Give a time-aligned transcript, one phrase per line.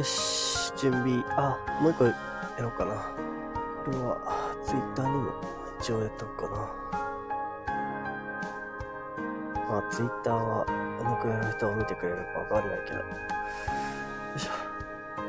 [0.00, 1.22] よし、準備。
[1.36, 2.14] あ、もう一個や
[2.58, 2.94] ろうかな。
[3.84, 4.16] これは、
[4.64, 5.30] ツイッターにも
[5.78, 6.56] 一応やっとくかな。
[9.68, 10.64] まあ、ツイッターは、
[10.98, 12.16] どのくらいの人を見てくれる
[12.48, 12.96] かわかんないけど。
[12.96, 13.04] よ
[14.36, 14.50] いしょ。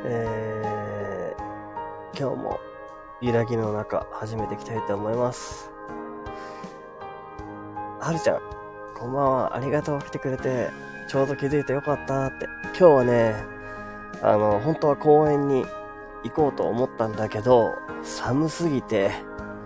[0.06, 2.58] えー、今日も、
[3.20, 5.70] 揺らぎの中、始めていきたいと思います。
[8.00, 8.40] はるちゃん、
[8.98, 9.54] こんばんは。
[9.54, 10.00] ありがとう。
[10.02, 10.70] 来てくれて、
[11.10, 12.46] ちょうど気づいてよかったって。
[12.68, 13.60] 今日はね、
[14.22, 15.66] あの、本当は公園に
[16.24, 19.12] 行こうと思ったんだけど、寒すぎて、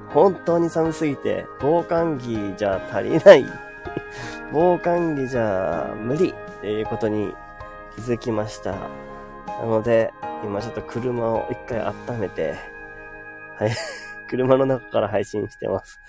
[0.09, 3.45] 本当に寒すぎて、防寒着じゃ足りない。
[4.53, 7.33] 防寒着じゃ無理っていうことに
[7.95, 8.71] 気づきました。
[8.71, 12.55] なので、今ちょっと車を一回温めて、
[13.57, 13.71] はい、
[14.29, 15.99] 車の中から配信してます。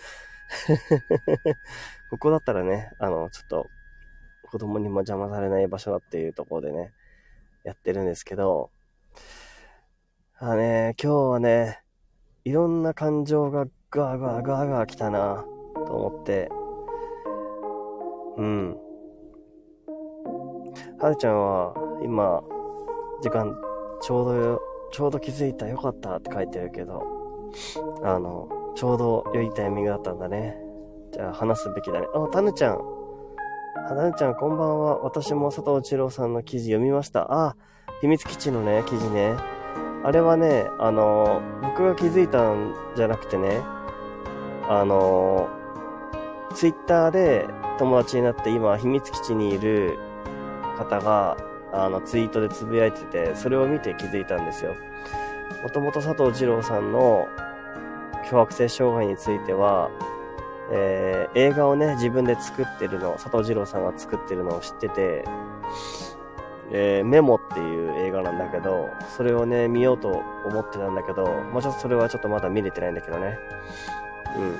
[2.10, 3.70] ここだったらね、あの、ちょっと、
[4.42, 6.92] 子供にも邪魔されない場所だっていうところでね、
[7.66, 8.70] やってるんですけど、
[10.38, 11.80] あね、今日はね、
[12.44, 16.48] いろんな感情がガーガーガーガー来たな、と思って、
[18.36, 18.76] うん。
[21.00, 22.40] はるちゃんは、今、
[23.20, 23.52] 時間、
[24.00, 27.02] ちょうどよ、ちょうど気づいた、よかったって書いてるけど、
[28.04, 30.56] あの、ちょうど良いタイミングだったんだね。
[31.10, 32.06] じゃあ話すべきだね。
[32.14, 33.05] あ、たぬちゃん。
[33.84, 34.98] はなぬちゃん、こんばんは。
[34.98, 37.26] 私も佐藤二郎さんの記事読みました。
[37.30, 37.56] あ、
[38.00, 39.34] 秘密基地のね、記事ね。
[40.02, 43.60] あれはね、あの、僕が気づいたんじゃなくてね、
[44.68, 45.48] あの、
[46.52, 47.46] ツイッターで
[47.78, 49.98] 友達になって今、秘密基地にいる
[50.76, 51.36] 方が、
[51.72, 54.74] あの、ツイートでつぶやいてて、それを見て気づいたんですよ。
[55.62, 57.28] もともと佐藤二郎さんの
[58.28, 59.90] 強迫性障害については、
[60.70, 65.24] えー映画をね、自分で作ってるの、佐藤二郎さんが作ってるのを知ってて、
[66.72, 73.38] えーメモっていう映画なんだけど、それをね、見ようと思ってたんだけど、まあちょっとそれはちょっとまだ見れてないんだけどね。
[74.36, 74.56] うん。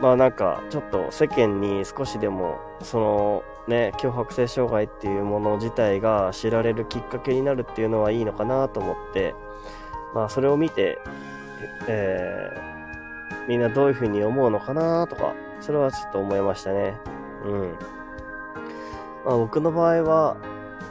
[0.00, 9.34] まあなんか、ちょっと世間に少しでも、その、ね、強迫性障害っていうもの自体が知られるきっかけになるっていうのはいいのかなと思って、
[10.14, 10.98] まあそれを見て、
[11.88, 12.75] えー
[13.48, 16.94] みんなどういうふうに思うのかなとか、それはちょっと思いましたね。
[17.44, 17.76] うん。
[19.24, 20.36] まあ僕の場合は、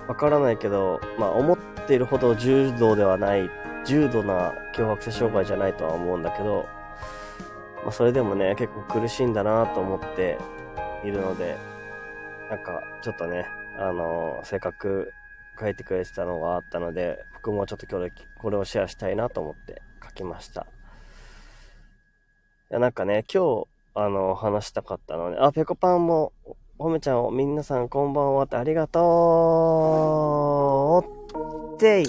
[0.07, 1.57] わからないけど、まあ思っ
[1.87, 3.49] ているほど重度ではない、
[3.85, 6.67] 重度な強迫性障害じゃないとは思うんだけど、
[7.83, 10.37] まあそれでもね、結構苦しいんだなと思って
[11.03, 11.57] いるので、
[12.49, 15.11] なんかちょっとね、あのせっかく
[15.59, 20.65] 書いてくれてたのがあったので、僕もちょっと今日でこれをシェアしたいなと思って書きました。
[22.69, 25.37] や、なんかね、今日、あの、話したかったのね。
[25.39, 26.33] あ、ぺこぱんも、
[26.77, 29.01] ほめちゃんを、皆さんこんばんはってありがと
[31.05, 32.05] うってい。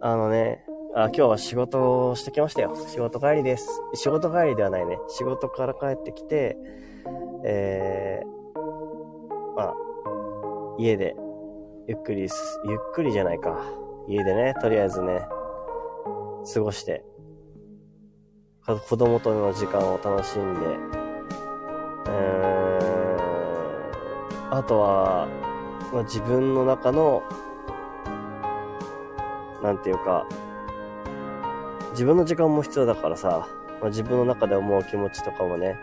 [0.00, 0.64] あのね、
[0.94, 2.74] あ、今日は仕事をしてきましたよ。
[2.88, 3.82] 仕事帰りです。
[3.94, 4.98] 仕事帰りではないね。
[5.08, 6.56] 仕事から帰ってきて、
[7.44, 8.58] えー、
[9.56, 9.74] まあ、
[10.78, 11.14] 家で、
[11.86, 13.56] ゆっくりす、ゆっくりじゃないか。
[14.08, 15.20] 家でね、とりあえずね、
[16.52, 17.04] 過ごして、
[18.66, 22.10] 子供との時間を楽しんで、うー
[24.50, 25.28] ん、あとは、
[25.92, 27.22] まあ、自分の中の、
[29.62, 30.26] なんていうか、
[31.92, 33.48] 自分の時間も必要だからさ、
[33.80, 35.78] まあ、自分の中で思う気持ちとかもね、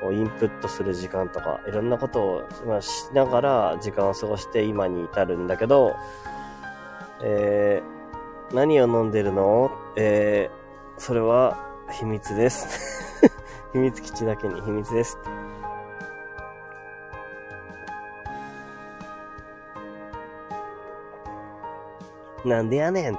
[0.00, 5.94] こうインプットする時間とか、いろんなことを、まあ、しながら時間を過ごして今に至るんだけど、
[7.22, 9.70] えー、何を飲んでるの？
[9.94, 12.66] えー、それは秘密です。
[13.72, 15.18] 秘密基地だけに秘密です。
[22.44, 23.18] なんでやねん。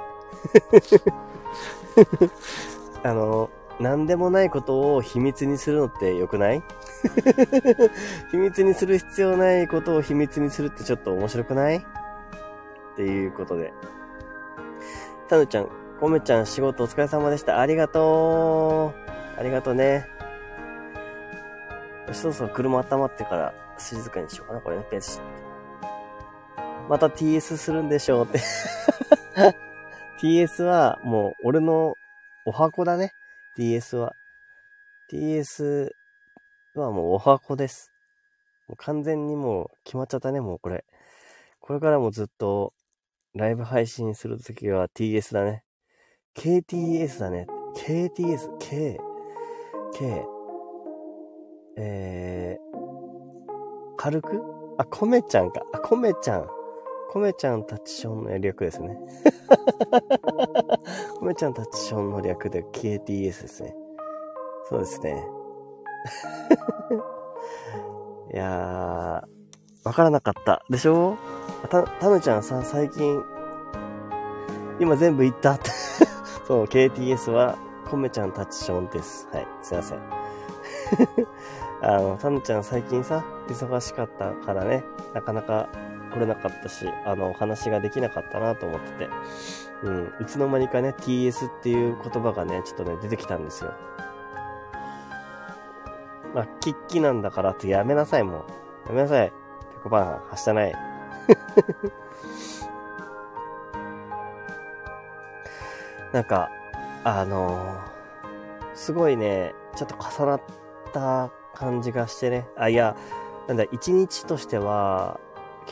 [3.04, 6.62] あの、なんでもないことを秘密にするのって良くない？
[8.32, 11.76] 秘密にする必要ないことを秘密にするってちょっと面白くない？
[11.78, 11.82] っ
[12.96, 13.72] ていうことで。
[15.28, 15.68] たぬちゃん、
[16.00, 17.58] こめちゃん仕事お疲れ様でした。
[17.58, 18.94] ありがと
[19.36, 19.40] う。
[19.40, 20.06] ありがとうね。
[22.12, 25.20] そろそろ車温まってから静かにしようかな、これね、ペース。
[26.88, 28.38] また TS するんでしょうって。
[30.22, 31.94] TS はもう俺の
[32.46, 33.10] お箱だね。
[33.58, 34.12] TS は。
[35.12, 35.88] TS
[36.76, 37.90] はもうお箱です。
[38.68, 40.84] もう完全にもう決まっちゃったね、もうこれ。
[41.58, 42.72] これからもずっと
[43.34, 45.64] ライブ配信するときは TS だね。
[46.34, 47.46] KTS だね。
[47.76, 48.98] KTS、K、
[49.94, 50.26] K、
[51.76, 52.78] えー、
[53.96, 54.42] 軽く？
[54.78, 55.62] あ、コメちゃんか。
[55.72, 56.46] あ、コメちゃん。
[57.10, 58.98] コメちゃんタッチションの略ですね。
[61.18, 63.74] コメちゃんタッチションの略で KTS ですね。
[64.68, 65.26] そうですね。
[68.34, 70.62] いやー、わからなかった。
[70.68, 71.16] でしょ？
[71.70, 73.22] た、たぬちゃんさ、最近、
[74.78, 75.70] 今全部言ったって
[76.48, 79.28] そう、KTS は、コメちゃんタッチションです。
[79.34, 79.98] はい、すいません。
[81.84, 85.68] あの、たぬちゃん最近さ、忙しかったからね、なかなか
[86.10, 89.10] 来れなかったし、あの、お話ができなかったなと思ってて、
[89.82, 93.74] うん、いつの間にかね、TS っていう言葉がね、ちょっとね、出てきたんですよ。
[96.34, 98.46] まあ、キッキなんだからってやめなさい、も
[98.86, 98.88] う。
[98.88, 99.28] やめなさい。
[99.28, 99.34] ペ
[99.82, 100.72] コパン、はしたない。
[106.12, 106.50] なんか、
[107.04, 110.42] あのー、すごいね、ちょっと重なっ
[110.92, 112.46] た感じがしてね。
[112.56, 112.96] あ、いや、
[113.46, 115.20] なんだ、一日としては、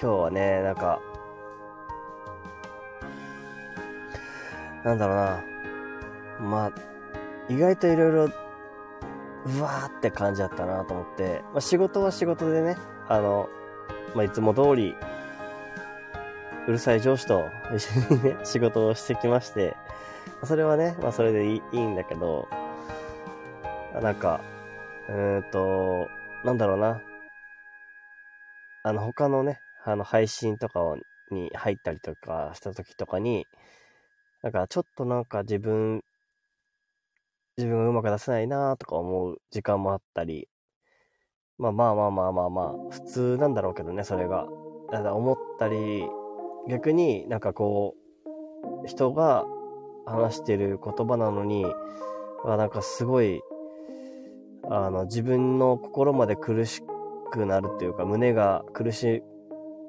[0.00, 1.00] 今日はね、なんか、
[4.84, 5.44] なんだろうな。
[6.38, 6.72] まあ、
[7.48, 12.76] 意外といろいろ、うわーって感じだったなと思って、まあ、仕事は仕事でね、
[13.08, 13.48] あの、
[14.14, 14.94] まあ、いつも通り、
[16.66, 17.44] うるさい上司と
[17.74, 19.76] 一緒にね、仕事をしてきまして、
[20.44, 22.49] それはね、まあそれでいいんだけど、
[24.02, 24.40] なんか、
[25.08, 26.08] うーんと、
[26.44, 27.00] なんだろうな。
[28.82, 30.81] あの、他のね、あの、配信とか
[31.31, 33.46] に入ったりとかした時とかに、
[34.43, 36.02] なんかちょっとなんか自分、
[37.56, 40.49] 自分がうまく出せないなとか思う時間もあったり、
[41.58, 44.46] まあまあまあまあまあまあ、普通なんだろうけどね、それが。
[44.93, 46.05] だ思ったり、
[46.69, 47.94] 逆になんかこ
[48.84, 49.46] う、人が
[50.06, 51.66] 話してる言葉なのに、
[52.44, 53.42] あなんかすごい、
[54.70, 56.82] あの、自分の心まで苦し
[57.30, 59.22] くなるっていうか、胸が苦し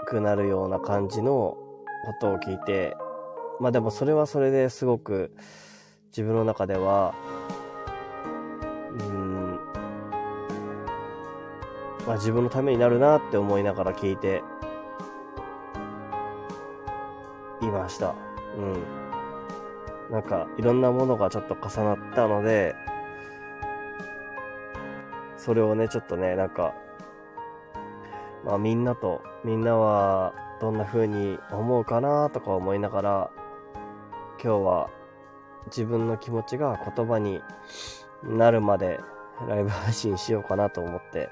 [0.07, 1.57] くなるような感じの
[2.05, 2.95] ことを聞いて、
[3.59, 5.31] まあでもそれはそれですごく
[6.07, 7.13] 自分の中では、
[8.99, 9.59] うん、
[12.05, 14.43] まあ自分のためになるなって思いながら聞いて
[17.61, 18.15] いました。
[18.57, 19.06] うん。
[20.11, 22.75] なんかいろんなものがちょっと重なったので、
[25.37, 26.73] それをね、ちょっとね、なんか
[28.45, 33.31] まあみんなと、みんなはどんな風に思うかなとか思いながら、
[34.41, 34.89] 今日は
[35.65, 37.41] 自分の気持ちが言葉に
[38.23, 38.99] なるまで
[39.47, 41.29] ライブ配信しようかなと思って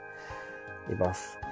[0.89, 1.44] います。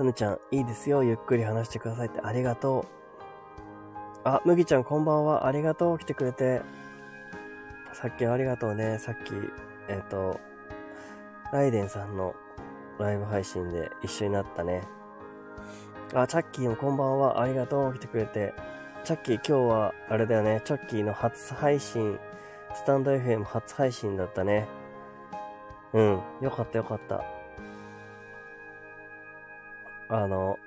[0.00, 1.04] さぬちゃん、いいですよ。
[1.04, 4.20] ゆっくり話してくださいってありがとう。
[4.24, 5.46] あ、麦ちゃんこんばんは。
[5.46, 5.98] ありがとう。
[5.98, 6.62] 来てくれて。
[7.92, 8.98] さっきありがとうね。
[8.98, 9.34] さっき
[9.90, 10.40] えっ、ー、と、
[11.52, 12.34] ライデンさんの
[12.98, 14.84] ライブ配信で一緒になったね。
[16.14, 17.42] あ、チャッキーもこんばんは。
[17.42, 17.92] ありがとう。
[17.92, 18.54] 来てくれて。
[19.04, 20.62] チャッキー今日は、あれだよね。
[20.64, 22.18] チャッキーの初配信、
[22.74, 24.66] スタンド FM 初配信だったね。
[25.92, 26.20] うん。
[26.40, 27.39] よかったよかった。
[30.12, 30.58] あの、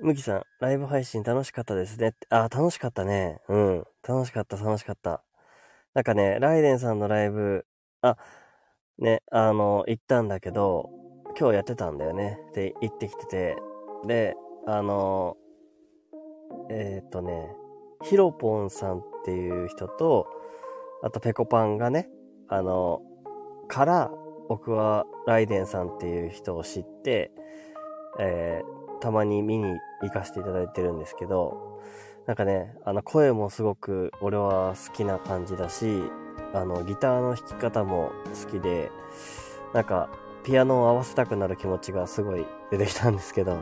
[0.00, 2.14] むきさん、ライブ配信楽しかったですね。
[2.30, 3.40] あ、楽しかったね。
[3.48, 3.84] うん。
[4.06, 5.24] 楽しかった、楽しかった。
[5.92, 7.66] なんかね、ライデンさんのライブ、
[8.00, 8.16] あ、
[8.98, 10.88] ね、あの、行ったんだけど、
[11.36, 12.38] 今日やってたんだよね。
[12.54, 13.56] で、行ってきてて。
[14.06, 14.36] で、
[14.68, 15.36] あの、
[16.70, 17.56] えっ、とね、
[18.04, 20.28] ヒロポンさんっていう人と、
[21.02, 22.08] あとペコパンがね、
[22.46, 23.02] あの、
[23.66, 24.12] から、
[24.48, 27.30] 僕はライデンさんっていう人を知って、
[28.18, 31.80] えー、たまに見に行かせていただいてるんですけど、
[32.26, 36.02] なんかね、あの声もすごく俺は好きな感じだし、
[36.54, 38.12] あのギターの弾き方も
[38.44, 38.90] 好きで、
[39.74, 40.08] なんか
[40.44, 43.56] ピアノを合わせたくなる気持ちがすごい出てきたんですけど、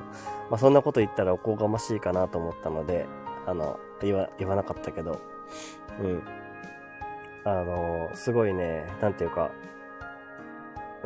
[0.50, 3.06] まあそんなこと言ったらおこがましいかなと思ったので、
[3.46, 5.20] あの、言わ、言わなかったけど、
[6.00, 6.22] うん。
[7.44, 9.50] あの、すごいね、なんていうか、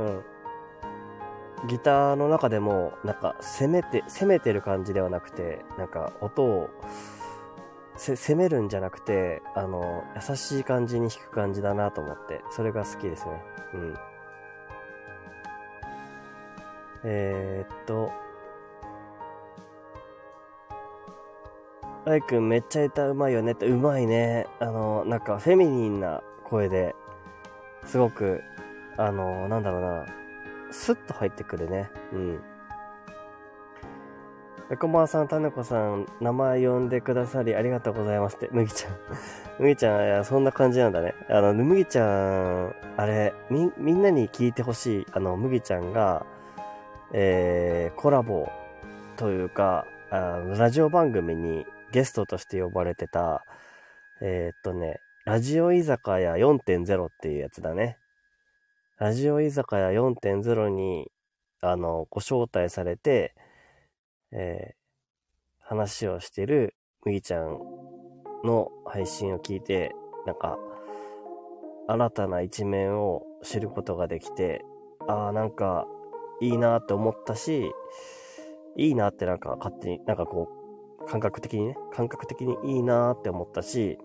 [0.01, 1.69] うん。
[1.69, 6.71] ギターの中でも、なんか、攻めて、攻めてる感じではなくて、なんか、音を、
[7.97, 13.43] 攻めるんじゃなくて、あの、優しい感じに弾く感じだなと思って、それが好きですね。
[13.75, 13.95] うん。
[17.05, 18.11] えー、っと、
[22.07, 24.47] ライ君めっちゃ歌うまいよねって、うまいね。
[24.61, 26.95] あの、なんかフェミニンな声で、
[27.85, 28.43] すごく、
[28.97, 30.07] あの、なんだろうな、
[30.71, 31.91] スッと入ってくるね。
[32.13, 32.41] うん。
[34.73, 38.93] えこまさん、たねこさん、名前呼んでくださりありがとうございますって、むぎちゃん。
[39.59, 41.15] むぎちゃん、いや、そんな感じなんだね。
[41.29, 46.25] あの、むぎちゃん、あれ、み、みんなに聞いてほしい、あの、むぎちゃんが、
[47.13, 48.49] えー、コラボ
[49.17, 53.45] というか、あラジオ番組にゲストとして呼ばれてた、
[54.21, 57.99] えー、っとね、ラジオ居酒屋4.0っていうやつだね。
[59.01, 61.11] ラジオ居酒屋4.0に、
[61.63, 63.35] あの、ご招待されて、
[64.31, 64.75] えー、
[65.59, 66.75] 話をしてる
[67.07, 67.59] 麦ちゃん
[68.45, 69.95] の配信を聞いて、
[70.27, 70.59] なんか、
[71.89, 74.63] 新たな一面を知ることができて、
[75.09, 75.87] ああ、なんか、
[76.43, 77.73] いいなって思ったし、
[78.77, 80.47] いいなってなんか勝手に、なんかこ
[81.01, 83.97] う、感覚的にね、感覚的にいいなって思ったし、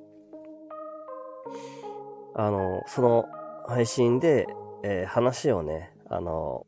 [2.33, 3.25] あの、その
[3.67, 4.47] 配信で、
[4.83, 6.65] えー、話をね、あの、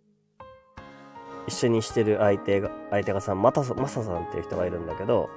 [1.48, 5.30] 一緒にしてる相手が、相手がさ、また、まささんっていう人がいるんだけど、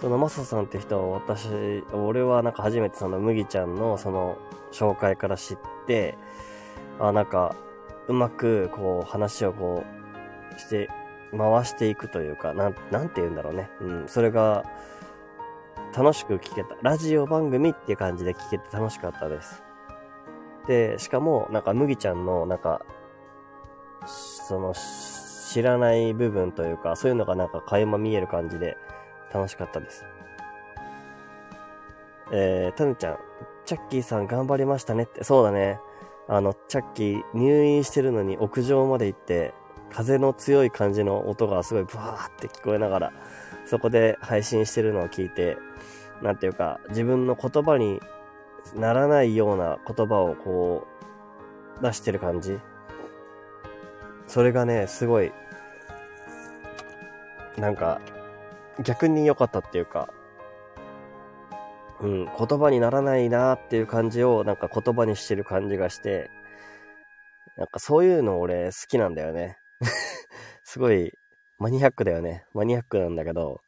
[0.00, 1.48] そのまささんっていう人を私、
[1.92, 4.36] 俺はなんか初めてその麦ちゃんのその
[4.72, 6.18] 紹介から知って、
[7.00, 7.54] あ、なんか、
[8.08, 9.84] うまくこう話をこ
[10.54, 10.90] うして、
[11.36, 13.68] 回していくというか、なん、なんて言うんだろうね。
[13.80, 14.64] うん、それが
[15.96, 16.76] 楽しく聞けた。
[16.82, 19.65] ラジオ番組っていう感じで聞けて楽しかったです。
[20.66, 22.82] で、しかも、なんか麦ちゃんの、なんか、
[24.06, 28.76] その、知らない部分というか、そういうのがなんか垣間見える感じで
[29.32, 30.04] 楽しかったです。
[32.32, 33.18] えー、たぬちゃん、
[33.64, 35.78] チャッキーさん頑張りましたねって、そうだね。
[36.28, 39.54] あの、チャッキー入院してるのに屋上まで行って、
[39.90, 43.12] 風の強い感じの音がすごいブワーって聞こえながら、
[43.64, 45.56] そこで配信してるのを聞いて、
[46.22, 48.00] なんていうか、自分の言葉に
[48.74, 50.86] ならないような言葉をこ
[51.80, 52.58] う、出してる感じ。
[54.26, 55.32] それがね、すごい
[57.58, 58.00] なんか、
[58.84, 60.12] 逆に良かったっていうか、
[62.00, 66.30] うん、言葉にならないなっていう感じをなんか言葉にしてる感じがして、
[67.56, 69.56] なんかそういうの俺好きなんだよね。
[70.62, 71.12] すごい
[71.58, 72.44] マニアックだよね。
[72.52, 73.62] マニアックなんだけど、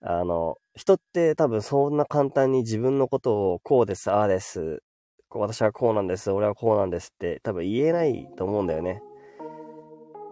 [0.00, 4.82] あの、人って多分そんな簡単に自分のことをこうです、ああです、
[5.30, 9.02] 私はこうなんです、俺はこうなんですって多分言えないと思うんだよね。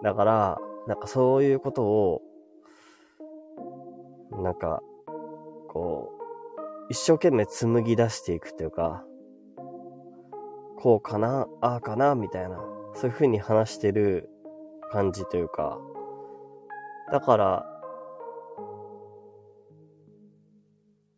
[0.03, 2.23] だから、なんかそういうことを
[4.43, 4.83] なんか、
[5.69, 9.05] こう、一生懸命紡ぎ出していくというか、
[10.79, 12.63] こうかな、ああかな、みたいな、
[12.95, 14.29] そういう風に話してる
[14.93, 15.79] 感じというか、
[17.11, 17.76] だから、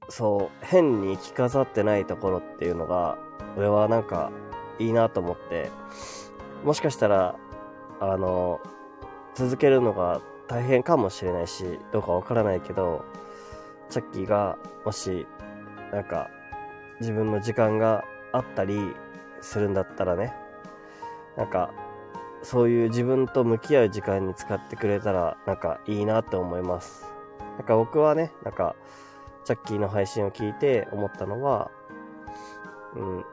[0.08, 3.18] そう、変に着飾ってないところっていうのが、
[3.56, 4.30] 俺はなんか
[4.78, 5.70] いいなと思って、
[6.64, 7.36] もしかしたら、
[8.00, 8.60] あの、
[9.34, 13.04] 続けるのが大変かもしれないし、どうかわからないけど、
[13.90, 15.26] チャッキーがもし、
[15.92, 16.30] なんか、
[17.00, 18.94] 自分の時間があったり
[19.40, 20.34] するんだったらね、
[21.36, 21.70] なんか、
[22.42, 27.06] そういう自分と向き合う時間に使ってくれたら、なんかいいなって思います。
[27.58, 28.74] なんか僕はね、なんか、
[29.48, 31.70] チャッキーの配信を聞いて思ったのは、
[32.94, 33.24] うん、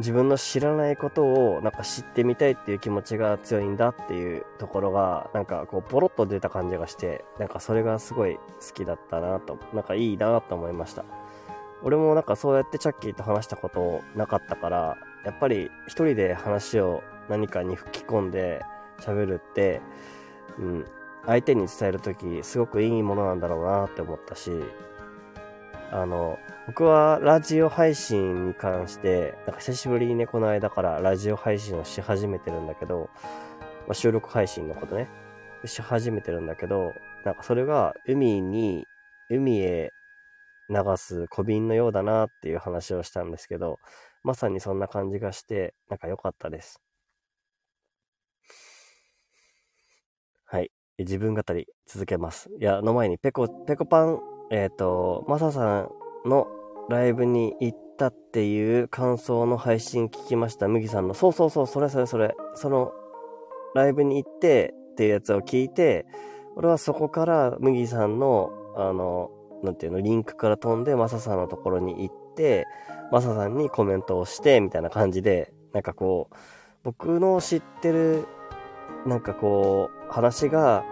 [0.00, 8.40] 自分の知らないことをなんか知ってみたいっていう気持ちが強いんだっていうところが、なんかこうポロッと出た感じがして、なんかそれがすごい好
[8.74, 11.04] きだったなと、なんかいいなと思いました。
[11.84, 18.62] 俺もなんかそうやってチャッキーと話したことなかったから、やっぱり一人で話を何かに吹き込んで
[18.98, 19.80] 喋るって、
[20.58, 20.86] うん、
[21.26, 24.50] 相手に伝えるときすごくいいものなんだろうなって思ったし、
[25.92, 33.10] あの、僕はラジオ配信に関して、なんか久しぶりにね、この間からラジオ配信をし始めてるんだけど、
[33.86, 35.08] まあ、収録配信のことね、
[35.64, 36.92] し始めてるんだけど、
[37.24, 38.86] なんかそれが海に、
[39.30, 39.90] 海へ
[40.70, 43.78] 流す小瓶のようだなっていう話をしたんですけど、
[44.24, 46.80] まさにそんな感じがして、なんか良かったです。
[50.46, 50.70] はい。
[50.98, 52.50] 自分語り続けます。
[52.60, 54.20] いや、の前にペコ、ペコパン
[54.52, 55.88] えっ、ー、と、マサさ
[56.26, 56.46] んの
[56.90, 60.68] ライブに行ったっていう感想の配信聞きました。
[60.68, 61.14] 麦さんの。
[61.14, 62.34] そうそうそう、それそれそれ。
[62.54, 62.92] その、
[63.74, 66.04] ライブに行ってっていうやつを聞いて、
[66.54, 69.30] 俺はそこから麦さんの、あの、
[69.62, 72.66] なんていうの、リンクから飛んでマサさんのところに行って、
[73.10, 76.36] マサさんにコメントをして、みたいな感じで、なんかこう、
[76.82, 78.26] 僕の知ってる、
[79.06, 80.84] なんかこう、話が、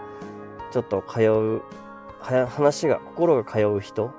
[0.71, 1.63] ちょっと通う
[2.21, 4.13] 話が、心が通う人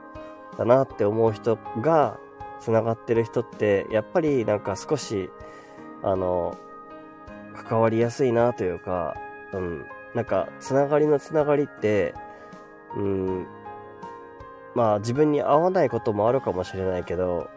[0.57, 2.19] だなって思う人が
[2.59, 5.29] 繋がってる人って、やっぱりなんか少し、
[6.03, 6.57] あの、
[7.67, 9.15] 関わりやすいなというか、
[9.53, 12.13] うん、なんか、つながりのつながりって、
[12.95, 13.47] うん、
[14.75, 17.49] まあ自分に合わないこともあるかもしれないけど、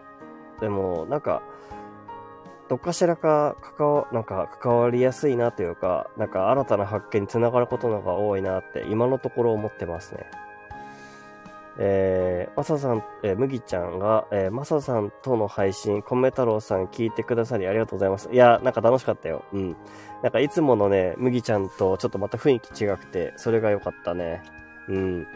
[0.60, 1.42] でも、なんか、
[2.68, 10.30] どっかしらか関わ、なんか関わりやすいなというか、なんか新たな発見につながることのが多いなって今のところ思ってますね。
[11.76, 18.30] えー、マサさん、えー、麦ちゃんが、えー、マサさんとの配信、コメ太郎さん聞いてくださりありがとうございます。
[18.32, 19.44] いや、なんか楽しかったよ。
[19.52, 19.76] うん。
[20.22, 24.42] なんかいつものね、麦ちゃんとちょっとまた雰囲気違くて、それが良かったね。
[24.88, 25.26] うん。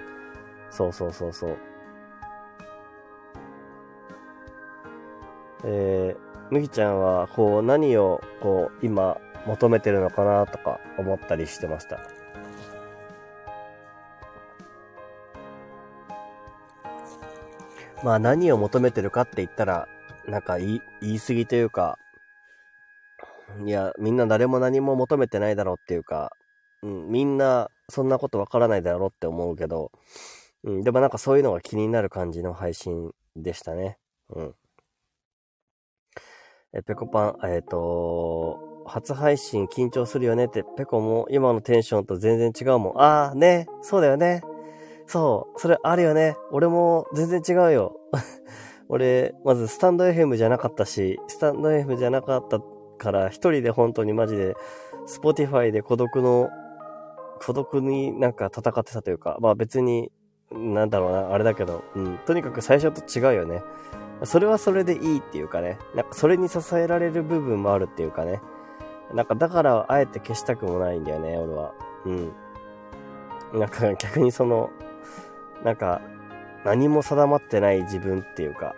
[0.70, 1.56] そうそうそうそう。
[5.64, 12.00] えー、麦ちゃんは、こう、何を、こう、今、求めてるのかなとか思ったりしてました？
[18.02, 19.88] まあ何を求めてるかって言ったら、
[20.26, 21.98] なんか言い、言い過ぎというか、
[23.64, 26.30] いや、みんな誰も何も求めてないだろうっていうか、
[26.82, 29.90] うん、みんなそんなことわからないだろうって思うけど、
[30.64, 33.98] うん、でもなんかそういうのが気になる感じの配信でしたね。
[34.30, 34.54] うん。
[36.75, 43.00] え、ペコパン、えっ、ー、と、初配信緊張するよねって、ペコも今のテンションと全然違うもん。
[43.00, 44.42] ああ、ね、そうだよね。
[45.06, 46.37] そう、それあるよね。
[46.50, 47.96] 俺も全然違うよ。
[48.90, 52.60] 俺、まずスタンド FM じゃなかったし、スタンド FM じゃなかった
[52.98, 54.54] から一人で本当にマジで、
[55.06, 56.50] Spotify で孤独の、
[57.40, 60.12] 孤独になんか戦ってたというか、まあ別に、
[60.52, 63.62] なんだろうな、あれだけど、うん、とにかく最初と違うよね。
[64.24, 68.40] それはそれでいいっていうかね、なんかそれに支えられる部分もあるっていうかね、
[69.14, 71.74] なんかだからあえて消したくもないんだよね、俺は。
[72.04, 72.33] うん。
[73.52, 74.70] なんか逆にその、
[75.64, 76.00] なんか
[76.64, 78.74] 何も定まってない自分っていうか、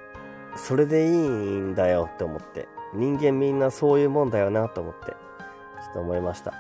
[0.57, 2.69] それでいいんだよって思って。
[2.93, 5.15] 人間みんなそういうもんだよなと思って、ちょ
[5.91, 6.53] っと思いました。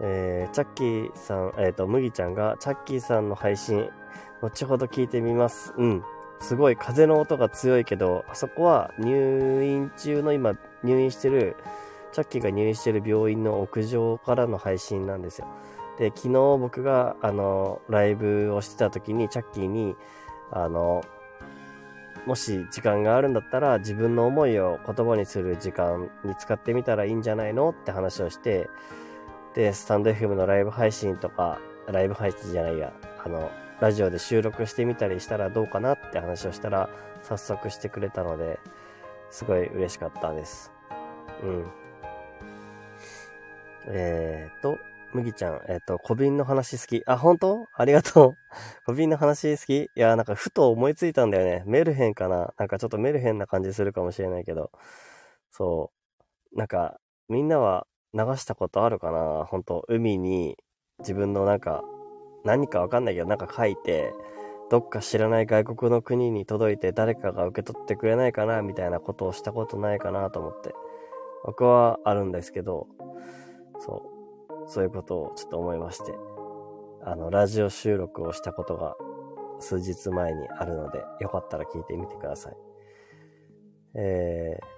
[0.00, 3.90] えー、チャッキーさん、えっ、ー、と、麦ちゃんが、チャッキーさんの配信、
[4.42, 5.72] 後ほど聞いてみます。
[5.76, 6.02] うん。
[6.40, 11.56] すごい風の音が強いけど、あそこは入院中の今、入院してる、
[12.12, 15.48] チャッキーが入院してる病院の屋上からの配信なんですよ。
[15.98, 19.96] で、昨日僕が、あの、ライブをしてた時に、チャッキーに、
[20.50, 21.02] あの、
[22.26, 28.68] もし時間があるんだったら自分の思いを言葉にする時間に使ってみたらいいんじゃないのって話をして、
[29.54, 32.92] で、スタンド FM のライブ配信とか、ライブ配信じゃないや、
[33.24, 36.88] あの、ラジオで収録してみたりしたらどうかなって話をしたら、
[37.22, 38.58] 早速してくれたので、
[39.30, 40.72] すごい嬉しかったです。
[41.42, 41.66] うん。
[43.88, 44.78] えーと、
[45.12, 47.02] 麦ちゃん、えっ、と、小瓶の話好き。
[47.06, 47.66] あ、本当？
[47.74, 48.34] ありがとう。
[48.86, 49.84] 小瓶の話好き？
[49.84, 51.62] いや、なんかふと思いついたんだよね。
[51.66, 52.54] メルヘンかな？
[52.58, 54.70] なんかちょっとメルヘンな感じするかもしれないけど。
[55.50, 55.92] そ
[56.54, 56.58] う。
[56.58, 59.44] なんか、みんなは流したことあるかな？
[59.44, 59.84] 本当？
[59.88, 60.56] 海に
[61.00, 61.84] 自分のなんか、
[62.46, 64.14] 何かわかんないけど、なんか書いて、
[64.70, 70.74] どっか知らない外国の国に届いて誰かが受け取ってくれないかなみたいなことをしたことないかなと思って。
[71.44, 72.88] 僕はあるんですけど、
[73.78, 74.10] そ
[74.66, 74.68] う。
[74.68, 76.14] そういうことをちょっと思いまして、
[77.04, 78.96] あの、ラジオ収録をしたことが
[79.60, 82.56] 数日前にあるので、よかったら聞いてみてください。
[83.94, 84.75] えー、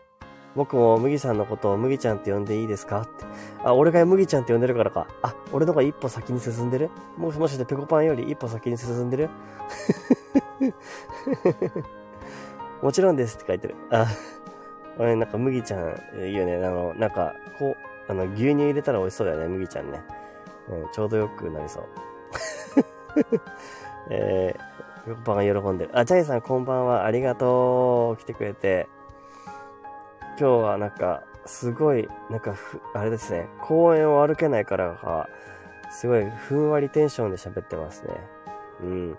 [0.59, 3.03] 僕も麦さんのことを麦ちゃんって呼んでいいですか？
[3.03, 3.25] って。
[3.64, 5.07] あ、俺が麦ちゃんって呼んでるからか。
[5.23, 6.90] あ、俺の方が一歩先に進んでる？
[7.16, 9.31] もしもしでペコパンより一歩先に進んでる？
[12.83, 13.77] もちろんですって書いてる。
[13.90, 14.07] あ、
[14.99, 15.94] 俺なんか麦ちゃん
[16.27, 16.57] いいよね。
[16.57, 17.77] あの、なんか、こ
[18.09, 20.03] う、あの、牛乳入れたら美味しそうだよね、麦ちゃんね。
[20.68, 21.85] うん、ちょうどよくなりそう。
[24.11, 25.90] えー、ペコパパが喜んでる。
[25.92, 27.05] あ、ジャイさんこんばんは。
[27.05, 28.21] ありがとう。
[28.21, 28.88] 来てくれて。
[30.38, 32.55] 今日はなんか、すごい、なんか、
[32.94, 33.48] あれですね。
[33.61, 35.29] 公園を歩けないからか、
[35.90, 38.11] すごいふんわりテンションで喋ってますね。
[38.83, 39.18] うん。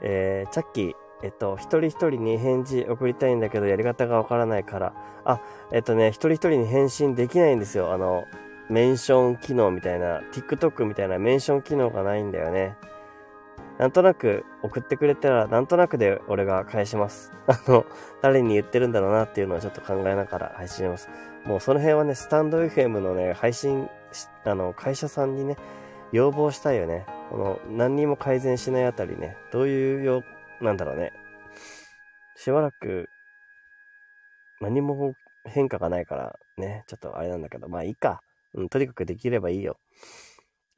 [0.00, 4.94] えー、チャッキー、えっと、一人一人に返事送りたいんだけど、やり方がわからないから。
[5.24, 5.40] あ、
[5.72, 7.92] えっとね、一人一人に返信できないんですよ。
[7.92, 8.26] あの、
[8.70, 12.76] メンション機能みたいな、TikTok みたいなメンション機能がないんだよね。
[13.78, 17.32] なんとなく送ってくれたら、なんとなくで俺が返します。
[17.46, 17.84] あの、
[18.22, 21.08] 誰に言ってるんだろうなっていうのをちょっと考えながら配信します。
[21.44, 23.88] もうその辺はね、スタンド FM のね、配信、
[24.44, 25.56] あの、会社さんにね、
[26.12, 27.04] 要望したいよね。
[27.30, 30.22] この、何にも改善しないあたりね、どういう要
[30.60, 31.12] なんだろうね。
[32.36, 33.08] しばらく、
[34.60, 35.14] 何も
[35.46, 38.20] 変化がないからね、ちょっとあれなんだけど、まあいいか。
[38.54, 39.78] うん、とにかくできればいいよ。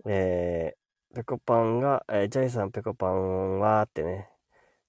[0.06, 0.85] えー、
[1.16, 4.28] ペコパンが、えー、ジャイさんペコパンはってね。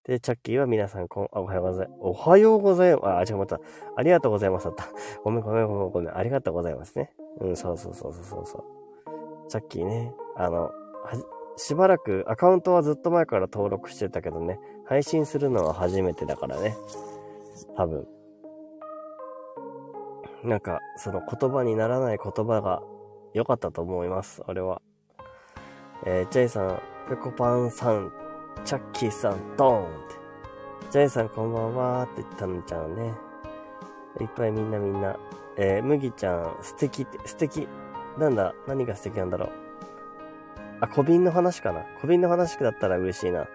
[0.06, 2.00] で、チャッキーは皆さんこん、あおはようございます。
[2.02, 3.32] おはようございます。
[3.32, 3.62] あ、違う、また。
[3.96, 4.90] ありがとうございますだった。
[5.24, 6.18] ごめんごめんごめんごめん。
[6.18, 7.14] ありがとうございますね。
[7.40, 8.64] うん、そうそうそうそうそう。
[9.48, 10.14] チャッキーね。
[10.36, 10.70] あの、
[11.56, 16.76] しばらくアカウントはずっと前から登録してたけどね、配信するのは初めてだからね。
[17.78, 18.06] 多分。
[20.44, 22.84] なんか、その言葉にならない言葉が
[23.34, 24.82] 良かったと思います、俺は。
[26.06, 28.12] えー、ジェイさん、ペコパンさん、
[28.64, 30.16] チャッキーさん、ドーンって。
[30.92, 33.14] ジェイさんこんばんはって言ったのちゃんね。
[34.22, 35.18] いっぱいみんなみんな。
[35.58, 37.68] えー、麦ちゃん、素敵って、素敵。
[38.18, 39.50] なんだ、何が素敵なんだろう。
[40.82, 41.84] あ、小瓶の話かな。
[42.02, 43.48] 小瓶の話だったら嬉しいな。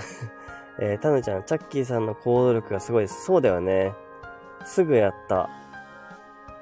[0.80, 3.24] えー、タヌちゃん、チャッキーさんの行動力がすごいです。
[3.24, 3.94] そうだよね。
[4.64, 5.50] すぐやった。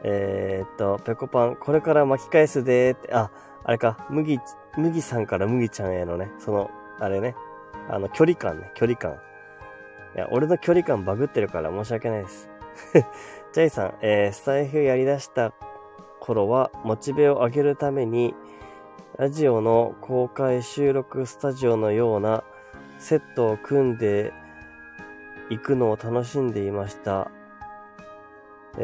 [0.02, 3.30] えー、っと、ペコパン、これから巻き返すでーって、あ、
[3.64, 4.38] あれか、麦、
[4.76, 7.34] 麦さんから麦ちゃんへのね、その、あれね、
[7.88, 9.18] あの、距離感ね、距離感。
[10.16, 12.50] いや、俺の距離感バグってるから申し訳ないです。
[13.52, 15.52] ジャイさん、えー、スタイフやり出した
[16.20, 18.34] 頃は、モチベを上げるために、
[19.16, 22.42] ラジオの公開収録スタジオのような
[22.98, 24.32] セットを組んで
[25.50, 27.30] いくのを楽しんでいました。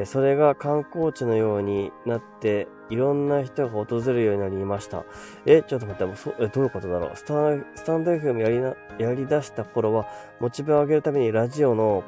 [0.05, 5.05] それが観光地のようになって、いろんな人が訪れるようになりました。
[5.47, 7.11] え、ちょっと待って、もうそえどういうことだろう？
[7.15, 7.35] スタ
[7.77, 10.07] スタンド FM やりな、やり出した頃は、
[10.41, 12.05] モチベを上げるためにラジオの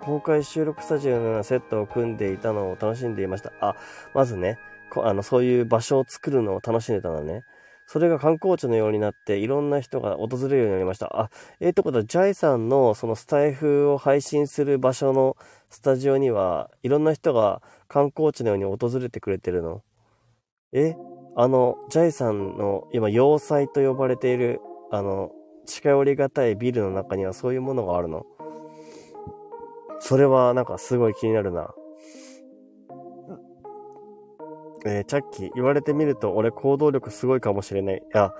[0.00, 3.52] 公開収録スタジオのようなセットを組んでいたのを楽しんでいました。
[3.60, 3.76] あ、
[4.14, 4.58] まずね、
[4.96, 7.44] あの、そういう場所を作るのを楽しんでたのね。
[7.90, 11.08] それが観光地のようになって、いろんな人が訪れるようになりました。
[11.18, 15.38] あ、えー、ってことは、ジャイさんのそのスタイフを配信する場所の
[15.70, 19.82] スタジオには、いろんな人が観光地のように訪れてくれてるの？
[20.72, 20.96] え
[21.34, 25.32] あの、ジャイさんの今、要塞と呼ばれている、あの、
[25.64, 28.26] 近寄りがたいビルの中にはそういうものがあるの？
[30.00, 31.74] それはなんかすごい気になるな。
[34.84, 37.96] えー、チャッキー、言われてみると俺行動力すごいかもしれない。
[37.96, 38.32] いや、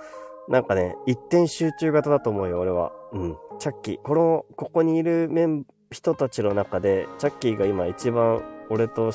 [0.47, 2.91] なんかね、一点集中型だと思うよ、俺は。
[3.11, 3.37] うん。
[3.59, 9.11] チャッキー、この、ここにいるメン、人たちの中で、チャッキーが今一番俺と、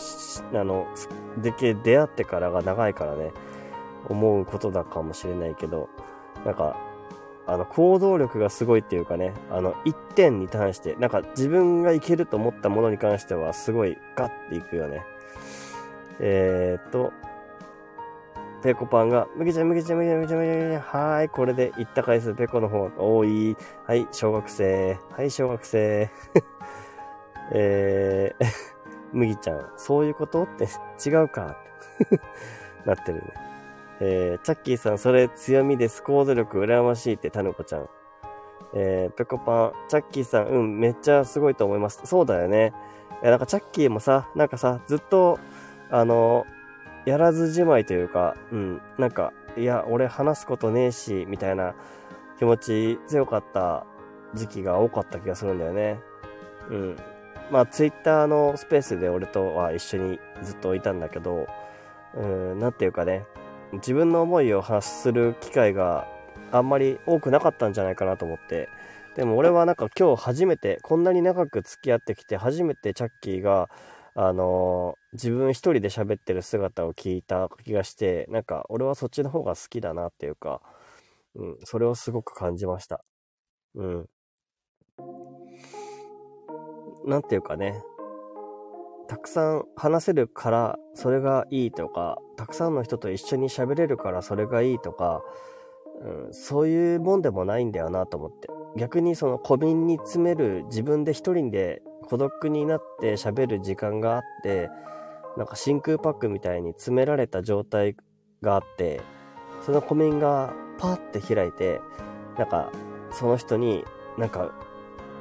[0.52, 0.87] あの、
[1.42, 3.32] でけ、出会ってからが長いからね、
[4.08, 5.88] 思うことだかもしれないけど、
[6.44, 6.76] なんか、
[7.46, 15.04] あの、行動力がすごいっていうかね、あの、一点に関して、なんか自分がいけると思ったものに関しては、すごいガッていくよね。
[16.20, 17.12] えー、っと、
[18.62, 23.57] ペコパンが、むぎちゃん、むぎちゃん、むぎちゃん、むぎちゃん、むぎちゃん、はーい、これで行った回数、ペコの方が多い。
[23.87, 24.98] はい、小学生。
[25.11, 26.11] はい、小学生。
[27.53, 28.44] えー、
[29.12, 30.64] むぎちゃん、そういうことって
[31.07, 31.59] 違うか
[32.87, 33.35] なってるね。
[34.00, 36.03] えー、チャッキーさん、それ強みです。
[36.03, 37.88] 行動力羨ましいって、タヌコちゃん。
[38.72, 42.00] えー、ペコパン、チャッキーさん、うん、めっちゃすごいと思います。
[42.05, 42.72] そうだよね。
[43.22, 45.38] いや、なんかチャッキーもさ、なんかさ、ずっと、
[45.90, 46.46] あの、
[47.04, 51.74] やらずじまいというか、うん、なんか、いや、俺話すことねえし、みたいな
[52.38, 53.86] 気持ち強かった
[54.34, 56.00] 時期が多かった気がするんだよね。
[56.70, 56.96] うん。
[57.50, 61.46] まあ、ツイッターのスペースで俺とは一緒にずっといたんだけど、
[62.14, 63.26] うん、なんていうかね、
[63.74, 66.06] 自分の思いを発する機会が
[66.52, 68.68] あんまり多くなかったんじゃないかなと思って、
[69.16, 73.68] でも俺はなんか今日初めて、こんなに長く付き合ってきて初めてチャッキーが、
[74.16, 80.61] あのー、自分一人で喋ってる姿を聞いた気がして、なんか俺はそっちの方が好きだなっていうか、
[81.35, 83.05] うん、それをすごく感じました。
[83.74, 84.09] うん。
[87.07, 87.83] なんていうかね、
[89.09, 95.22] たくさん話せるからそれがいいとか、たくさんの人と一緒に喋れるからそれがいいとか、
[96.03, 98.48] うん、そういうもんでもないんだよなと思って。
[98.77, 104.70] 逆にその小瓶に詰める自分で一人で孤独になって喋る時間があって、
[105.36, 107.96] なんか真空パックみたいに詰められた状態
[108.42, 109.00] があって、
[109.64, 111.80] そのコメンがパーって開いて、
[112.38, 112.70] なんか
[113.10, 113.84] その人に
[114.18, 114.52] なんか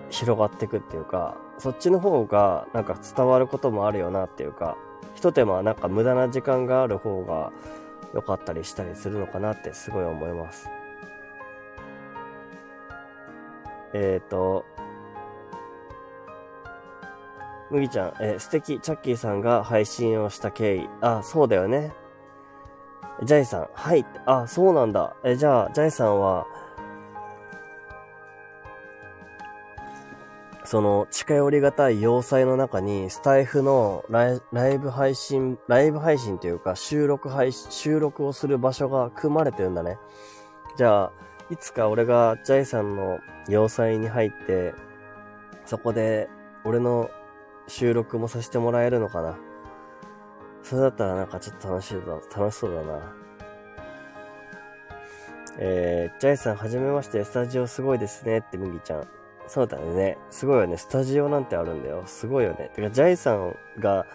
[0.10, 4.78] 広がっていくっていうか、そっちの方がなんか伝わることもあるよなっていうか、
[5.16, 7.52] 一手間なんか無駄な時間がある方が
[8.14, 10.70] 良かったりしたりするのかなってすごい思います。
[13.94, 14.66] えっ、ー、と、
[17.74, 20.90] 麦ちゃん、えー、素敵、チャッキーさんが配信をした経緯。
[21.02, 21.92] あ、そうだよね。
[23.24, 24.06] ジャイさん、はい。
[24.28, 25.16] あ、そうなんだ。
[25.24, 26.46] え、じゃあ、ジャイさんは、
[30.66, 39.98] その、近寄りがたい要塞の中に、スタイフのライライブ配信、ライブ配信というか、収録配信、収録をする場所が組まれてるんだね。
[40.78, 41.12] じゃあ、
[41.50, 44.74] いつか俺がジャイさんの要塞に入って、
[45.66, 46.30] そこで、
[46.66, 47.10] 俺の
[47.68, 49.38] 収録もさせてもらえるのかな。
[50.62, 53.16] それだったらなんかちょっと楽しいだ、楽しそうだな。
[55.60, 59.08] えー、ジャイさんはじめまして、スタジオすごいですねって麦ちゃん。
[59.48, 60.18] そうだね。
[60.32, 60.78] すごいよね。
[60.78, 62.04] スタジオなんてあるんだよ。
[62.06, 62.72] すごいよね。
[62.74, 64.06] てか、ジャイさんが、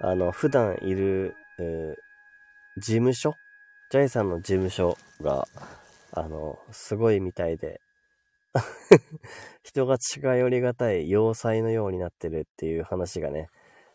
[0.00, 3.34] あの、普段いる、えー、事務所？
[3.90, 5.46] ジャイさんの事務所が、
[6.12, 7.80] あの、すごいみたいで、
[9.62, 13.48] 人が近寄りがたい要塞のようになってるっていう話がね、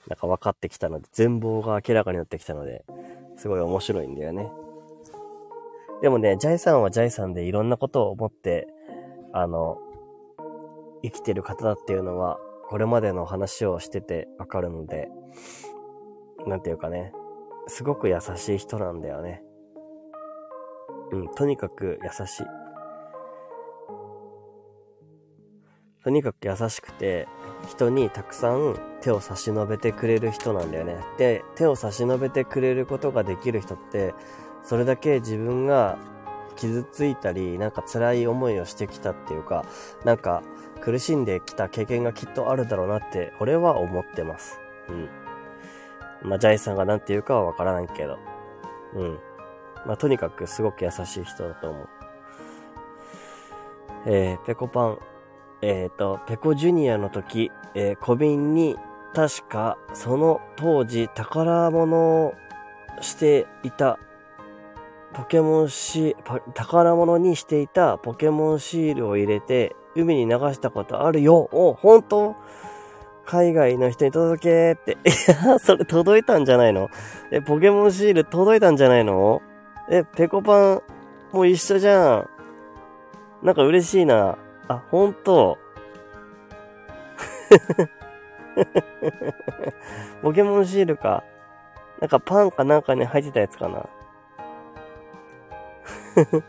[0.07, 2.85] なんか分かってきたので、全貌が明らかになってきたので、
[3.35, 4.51] すごい面白いんだよね。
[6.01, 8.67] でもね、ジャイさんはジャイさんでいろんなことを思って、
[9.33, 9.79] あの、
[11.03, 12.39] 生きてる方だっていうのは、
[12.69, 15.09] これまでの話をしててわかるので、
[16.45, 17.13] なんていうかね、
[17.67, 19.43] すごく優しい人なんだよね。
[21.11, 22.66] うん、とにかく優しい。
[26.07, 27.27] とにかく優しくて、
[27.67, 30.95] 人にたくさん手を差し伸べてくれる人なんだよね。
[31.17, 34.13] で、手を差し伸べてくれることができる人って、
[34.63, 35.97] それだけ自分が
[36.55, 39.65] 傷ついたり、なんか辛い思いをしてきたっていうか、
[40.05, 40.43] なんか
[40.79, 44.61] 苦しんできた経験がきっとあるだろうなって、俺は思ってます。
[44.87, 45.09] うん。
[46.29, 48.17] まあ、ジャイさんが何て言うかはわからないけど。
[48.95, 49.19] うん。
[49.85, 51.89] まあ、とにかくすごく優しい人だと思う。
[54.05, 54.99] えー、ペコパン。
[55.61, 58.77] えっ、ー、と、ペコジュニアの時、えー、小瓶に
[59.13, 62.35] 確かその当時宝物を
[63.01, 63.97] していた
[65.13, 71.49] ポケモンシー、宝物にしていたポケモンシールを入れて海に流したことあるよ。
[71.51, 72.35] お、本当？
[73.25, 74.91] 海外の人に届けって。
[75.09, 76.89] いや、それ届いたんじゃないの？
[77.31, 79.41] え、ポケモンシール届いたんじゃないの？
[79.89, 80.81] え、ペコパン
[81.31, 82.29] もう一緒じゃん。
[83.41, 84.37] なんか嬉しいな。
[84.69, 85.57] あ、ほんと。
[90.21, 91.23] ポケモンシールか。
[92.01, 93.87] なんかパンかなんかに入ってたやつかな。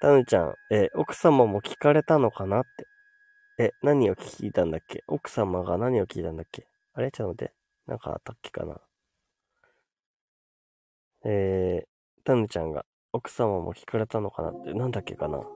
[0.00, 2.86] タヌちゃん、え奥様も聞かれたのかなって。
[3.58, 5.04] え、何を聞いたんだっけ？
[5.06, 6.66] 奥様が何を聞いたんだっけ？
[6.94, 7.10] あれ？
[7.10, 7.54] ちょっと待って。
[7.86, 8.80] なんかあったっけかな？
[11.24, 11.88] えー、
[12.24, 15.48] タヌちゃんが、奥様も聞かれたのかなって、なんだっけかななんか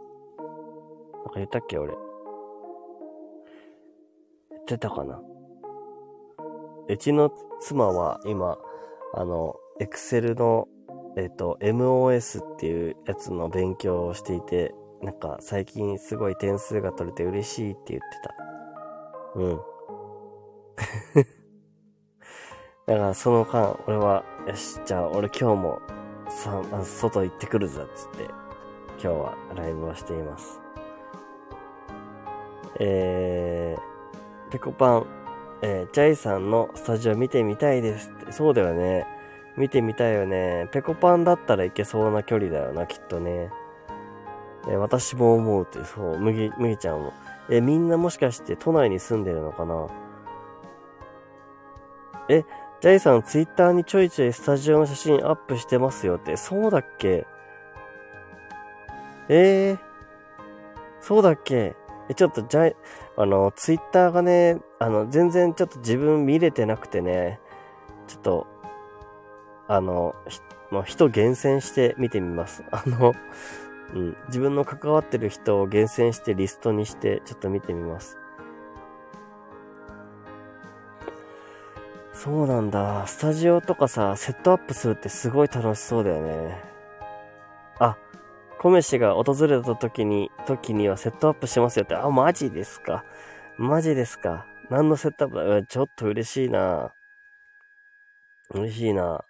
[1.36, 1.94] 言ったっけ俺。
[4.50, 5.20] 言ってたかな
[6.88, 8.58] うちの妻は今、
[9.14, 10.66] あの、エクセルの、
[11.16, 18.34] えっ、ー、と、MOS っていうやつの勉強をしていて、なんか最近すごい点数が取れて嬉しいって言ってた。
[19.36, 19.60] うん。
[22.86, 25.78] だからその間、俺は、よし、じゃあ俺今日も、
[26.28, 30.60] さ、外行ってくるぞ、つって、今日はライブをしています。
[32.80, 35.06] えー、ペコパン、
[35.62, 38.32] えー、ジャイさんのスタジオ見てみたいですって。
[38.32, 39.06] そうだよね。
[39.56, 40.68] 見てみたいよね。
[40.72, 43.50] ペコパンだったらいけそうな距離だよな、きっとね。
[44.68, 47.12] え私も思うって、そう、麦、麦ちゃんも。
[47.48, 49.86] え、みんなもしかして都内に住んでるのかな？
[52.28, 52.44] え、
[52.84, 57.26] ジャイさんツイッターにちょいちょいスタジオの写真アップしてますよって、そうだっけ？
[59.30, 59.78] えー、
[61.00, 61.74] そうだっけ？
[62.10, 62.76] え、ちょっとジャイ、
[63.16, 67.40] あの、ツイッターがね、あの、全然ちょっと自分見れてなくてね、
[68.06, 68.46] ちょっと、
[69.66, 70.14] あの、
[70.70, 72.64] まあ、人厳選して見てみます。
[72.70, 73.14] あの、
[73.94, 78.18] うん、自分の関わってる人を厳選してリストにしてちょっと見てみます。
[82.14, 83.06] そうなんだ。
[83.06, 86.62] スタジオとかさ、セットアップするってすごい楽しそうだよね。
[87.78, 87.98] あ、
[88.58, 91.96] コメシが訪れた時に、時にはセットアップしますよって。
[91.96, 93.04] あ、マジですか。
[93.58, 94.46] マジですか。
[94.70, 95.56] 何のセットアップだ？
[95.56, 96.92] うちょっと嬉しいな
[98.52, 99.22] 嬉しいな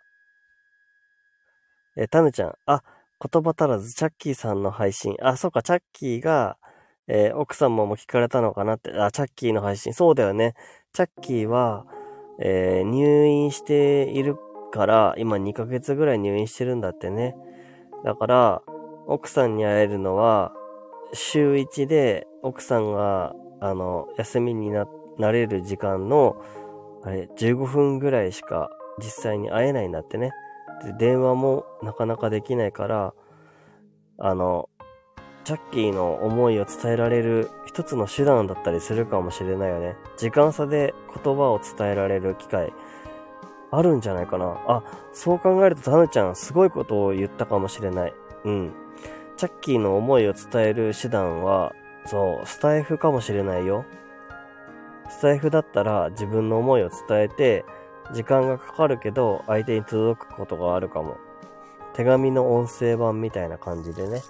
[1.96, 2.54] え、タヌちゃん。
[2.66, 2.82] あ、
[3.18, 5.16] 言葉足らず、チャッキーさんの配信。
[5.22, 6.58] あ、そうか、チャッキーが、
[7.08, 8.92] えー、奥様も聞かれたのかなって。
[8.92, 9.94] あ、チャッキーの配信。
[9.94, 10.54] そうだよね。
[10.92, 11.86] チャッキーは、
[12.40, 14.36] えー、入院している
[14.72, 17.36] から、今2ヶ月ぐらい入院してるんだってね。
[18.04, 18.62] だから、
[19.06, 20.52] 奥さんに会えるのは、
[21.12, 24.86] 週1で奥さんが、あの、休みにな、
[25.18, 26.36] なれる時間の、
[27.04, 30.32] あれ、15分ぐらいしか実際に会えないんだってね。
[30.84, 33.14] で、電話もなかなかできないから、
[34.18, 34.68] あの、
[35.44, 39.96] チャッキーの思いを伝えられる一つの手段だったりするかもしれないよね。
[40.16, 42.72] 時間差で言葉を伝えられる機会、
[43.72, 44.60] あるんじゃないかな。
[44.68, 48.14] あ、そう考えるとタヌちゃんすごいことを言ったかもしれない。
[48.44, 48.72] うん。
[49.36, 51.74] チャッキーの思いを伝える手段は、
[52.06, 53.84] そう、スタイフかもしれないよ。
[55.08, 57.64] スタイフだったら自分の思いを伝えて、
[58.12, 61.16] 時間がかかるけど、相手に届くことがあるかも。
[61.94, 64.22] 手紙の音声版みたいな感じでね。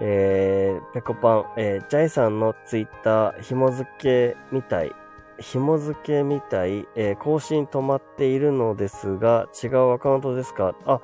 [0.00, 4.92] えー、ペコパン、えー、ジャイさんのツイッター、紐付けみたい。
[5.38, 6.86] 紐付けみたい。
[6.94, 10.74] えー、更新止まっているのですが、違うアカウントですか？
[10.86, 11.00] あ、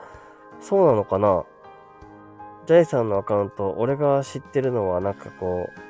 [0.60, 1.44] そうなのかな？
[2.66, 5.80] ジャイさんのアカウント、俺が知ってるのはなんかこう、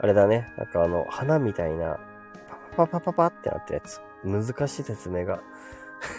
[0.00, 0.52] あれだね。
[0.56, 1.98] なんかあの、花みたいな、
[2.76, 4.00] パパパパパってなったやつ。
[4.24, 5.40] 難しい説明が。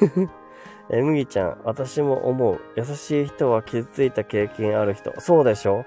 [0.90, 2.60] え、麦ちゃん、私も思う。
[2.76, 5.14] 優しい人は傷ついた経験ある人。
[5.20, 5.86] そうでしょ？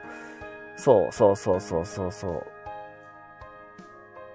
[0.83, 2.47] そうそうそうそうそうそ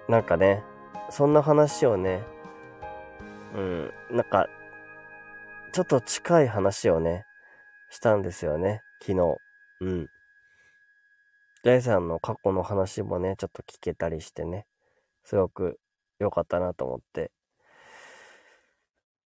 [0.08, 0.12] う。
[0.12, 0.62] なんかね、
[1.10, 2.22] そんな話をね、
[3.52, 4.46] うん、なんか、
[5.72, 7.24] ちょっと近い話をね、
[7.90, 9.36] したんですよね、昨日。
[9.80, 10.06] うん。
[11.64, 14.66] ジャイさんの過去の話もね、ちょっと聞けたりしてね、
[15.24, 15.80] すごく
[16.20, 17.32] 良かったなと思って。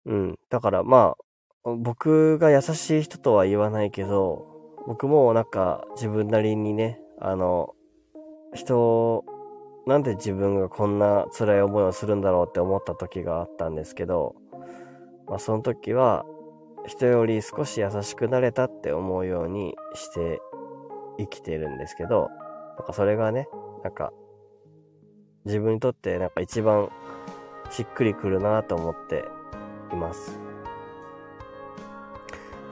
[0.07, 0.39] うん。
[0.51, 1.15] だからま
[1.65, 4.56] あ、僕が優しい人とは言わないけど、
[4.87, 7.75] 僕もなんか自分なりにね、あの、
[8.55, 9.25] 人、
[9.87, 14.35] なんで自分がこんな辛い思いをするんだろうって思った時があったんですけど、
[15.29, 16.25] まあその時は
[16.87, 20.41] 人より少し優しくなれたって思うようにして
[21.19, 22.31] 生きてるんですけど、
[22.79, 23.49] なんかそれがね、
[23.83, 24.13] なんか
[25.45, 26.91] 自分にとってなんか一番
[27.71, 29.25] しっくりくるなと思って
[29.93, 30.46] います。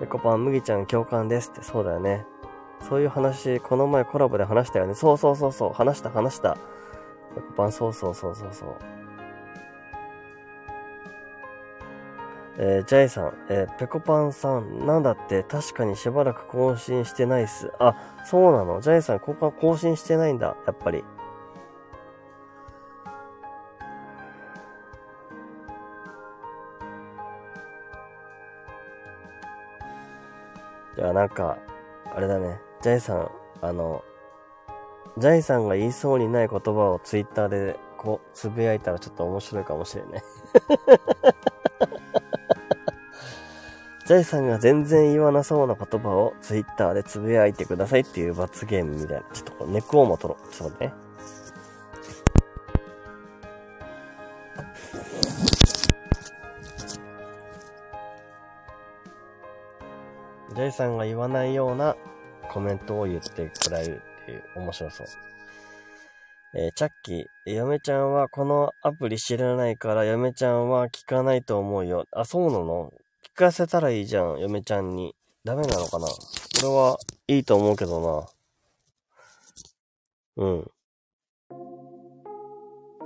[0.01, 2.27] ペコパン、麦ちゃん共感ですって、そうだよね。
[2.81, 4.95] そういう話、この前コラボで話したよね。
[4.95, 6.57] そうそうそうそう、話した話した。
[7.35, 8.69] ペコパン、そうそうそうそうそう。
[12.57, 15.43] えー、ジャイさん、えー、ペコパンさん、なんだって？
[15.43, 17.73] 確かにしばらく更新してないっす。
[17.81, 21.05] あ、そうなのジャイさん、ここは更新してないんだ、やっぱり。
[31.05, 31.59] じゃあなんか、
[32.17, 32.59] あれだね。
[32.81, 34.03] ジャイさん、あの、
[35.19, 40.23] ジャイさんが言いそうにない言葉をツイッターでこう、つぶやいたらちょっと面白いかもしれない。
[44.09, 49.23] ジャイさんが全然言わなそうな言葉をツイッターでつぶやいてくださいっていう罰ゲームみたいな。
[49.31, 50.49] ちょっとこう、ネクオも取ろう。
[50.49, 50.95] ちょっとね。
[60.55, 61.97] ジャイさんが言わないような
[62.49, 65.07] コメントを言ってくれるっていう面白そう。
[66.57, 72.05] えー、チャッキー、嫁ちゃんはこのアプリ知らないから嫁ちゃんは聞かないと思うよ。
[72.13, 72.93] あ、そうなの？
[73.35, 75.17] 聞かせたらいいじゃん、嫁ちゃんに。
[75.45, 76.07] ダメなのかな？
[76.07, 76.13] こ
[76.63, 78.29] れはいいと思うけど
[80.37, 80.45] な。
[80.45, 80.71] うん。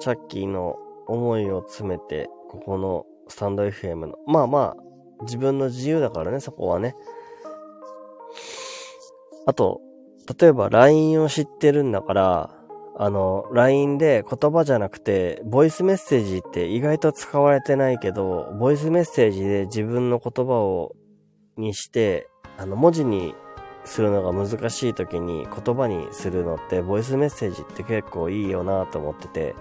[0.00, 4.14] チャッキーの思いを詰めて、ここのスタンド FM の。
[4.26, 6.94] まあまあ、自分の自由だからね、そこはね。
[9.46, 9.80] あと、
[10.40, 12.50] 例えば LINE を知ってるんだから、
[13.00, 20.96] あの、LINE で言葉じゃなくて、ボイスメッセージって意外と使われてないけど、ボイスメッセージで自分の言葉を、
[21.56, 23.34] にして、あの、文字に
[23.84, 29.54] するのが難しい時に言葉にするのって、ボイスメッセージって結構いいよなと思ってて、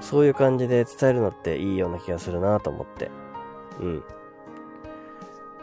[0.00, 3.10] そういう感じで伝えるのっていいような気がするなと思って。
[3.80, 4.04] うん。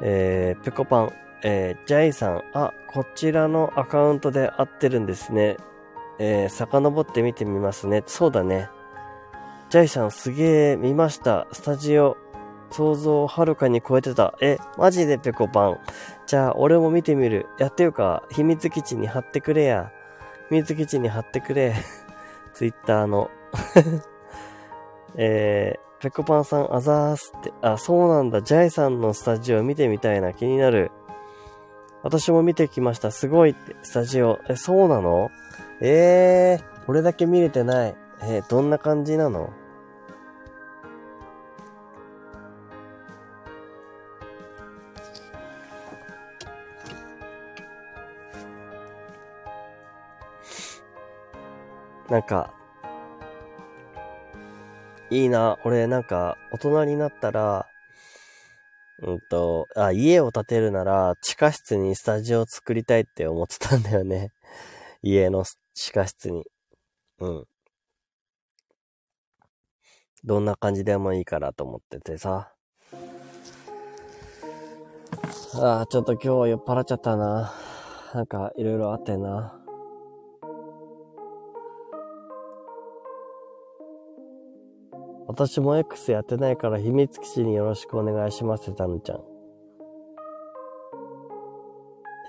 [0.02, 1.14] えー、ぺこぱん。
[1.44, 5.58] えー、ジャイさん、あ、こちらのアカウントで合ってるんですね。
[6.20, 8.04] えー、遡って見てみますね。
[8.08, 8.70] そうだね。
[9.70, 11.48] ジャイさん、すげえ、見ました。
[11.52, 12.18] スタジオ、
[12.72, 14.34] 想像をはるかに超えてた。
[14.42, 15.80] え、マジでペコパン。
[16.26, 17.48] じゃあ、俺も見てみる。
[17.60, 18.24] やってよか。
[18.32, 19.92] 秘密基地に貼ってくれや。
[20.50, 21.76] 秘密基地に貼ってくれ。
[22.54, 23.30] ツイッターの。
[25.16, 27.52] えー、ペコパンさん、あざーすって。
[27.62, 28.42] あ、そうなんだ。
[28.44, 30.32] ジャイさんのスタジオ見てみたいな。
[30.32, 30.92] 気になる。
[32.04, 33.10] 私も見てきました。
[33.10, 34.40] すごいって、スタジオ。
[34.48, 35.32] え、そうなの？
[35.82, 37.96] ええー、俺だけ見れてない。
[38.22, 39.50] えー、どんな感じなの？
[52.08, 52.54] なんか、
[55.10, 55.58] いいな。
[55.64, 57.68] 俺なんか、大人になったら、
[59.00, 64.32] うんと、あ、家を建てるなら、地下室にスタジオを作りたいって思ってたんだよね。
[65.04, 65.44] 家の
[65.74, 66.46] 地下室に。
[67.20, 67.46] うん。
[70.24, 72.52] どんな感じでもいいからと思っててさ。
[75.62, 77.54] ああ、ちょっと今日は酔っ払っちゃったな。
[78.14, 79.57] なんかいろいろあってな。
[85.28, 89.20] 私も X やってないから秘密基地によろしくお願いしますってたぬちゃん。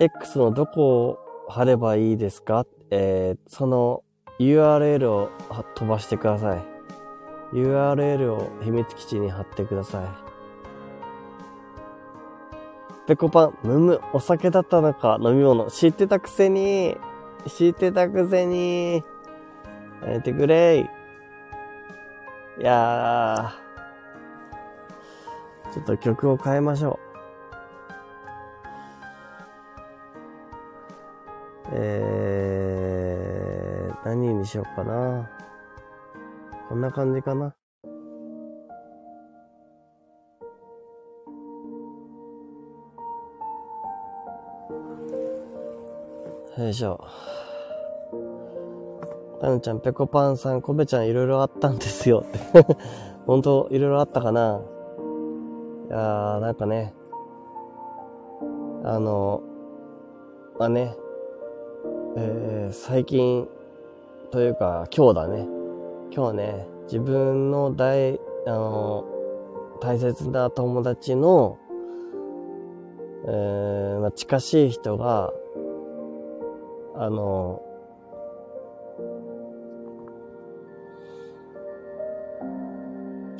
[0.01, 1.17] X のどこを
[1.49, 2.65] 貼ればいいですか？
[2.91, 4.03] えー、その
[4.39, 5.29] URL を
[5.75, 6.63] 飛ばしてください。
[7.53, 10.05] URL を秘密基地に貼ってください。
[13.07, 15.65] ペコパン、むむ、お酒だったのか、飲み物。
[15.71, 16.95] 知ってたくせに、
[17.47, 19.03] 知ってたくせに、
[20.03, 20.98] やめてくれい。
[22.59, 26.99] いやー、ちょっと曲を変えましょう。
[31.71, 35.29] えー、何にしようかな。
[36.67, 37.55] こんな感じかな。
[46.57, 47.01] よいしょ。
[49.39, 52.39] タヌちゃん、ぺこぱんさん、コベちゃんいろいろあったんですよって。
[53.25, 54.61] 本当いろいろあったかな？
[55.87, 56.93] いやー、なんかね、
[58.83, 59.41] あの、
[60.57, 60.95] まあね、
[62.17, 63.47] えー、最近、
[64.31, 65.47] というか今日だね。
[66.11, 69.05] 今日ね、自分の大、あの、
[69.79, 71.57] 大切な友達の、
[73.25, 75.31] えー、まあ、近しい人が、
[76.95, 77.61] あの、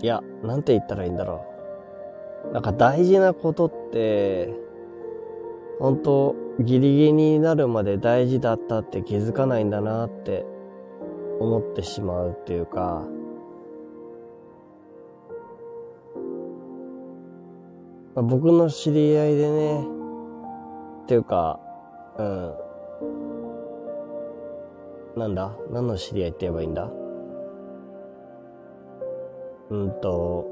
[0.02, 1.46] いや、なんて言ったらいいんだろ
[2.50, 2.54] う。
[2.54, 4.54] なんか大事なことって、
[5.80, 10.46] 本当ギリギリになるまで大事だったって気づかないんだなって
[11.40, 13.06] 思ってしまうっていうか、
[18.16, 19.88] まあ、僕の知り合いでね、
[21.04, 21.60] っていうか、
[22.18, 22.54] うん。
[25.18, 25.56] なんだ？
[25.72, 26.90] 何の知り合いって言えばいいんだ？
[29.70, 30.48] うんと、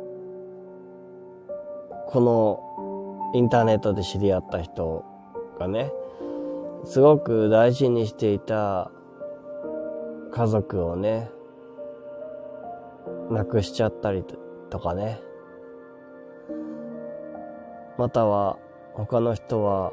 [2.07, 5.03] このインターネットで知り合った人
[5.59, 5.91] がね、
[6.85, 8.91] すごく大事にしていた
[10.31, 11.31] 家族をね、
[13.31, 14.23] 亡くしちゃったり
[14.69, 15.19] とかね。
[17.97, 18.59] または
[18.93, 19.91] 他の人は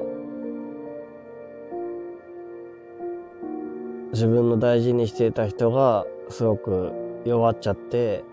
[4.13, 6.93] 自分の大事にしていた人がすごく
[7.25, 8.23] 弱っちゃって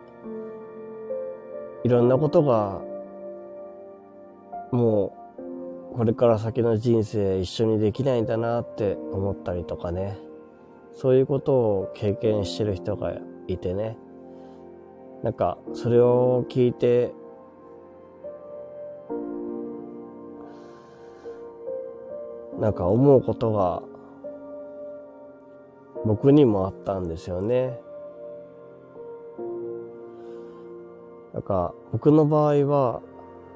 [1.84, 2.80] いろんなことが、
[4.70, 5.16] も
[5.92, 10.16] う、これから先の人生一緒にできないんだなって思ったりとかね。
[10.94, 13.14] そういうことを経験してる人が
[13.48, 13.96] いてね。
[15.22, 17.12] なんか、それを聞いて、
[22.58, 23.82] なんか思うことが
[26.04, 27.80] 僕にもあったんですよね。
[31.32, 33.00] なんか、僕の場合は、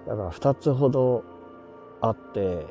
[0.07, 1.25] だから二つほど
[2.01, 2.67] あって、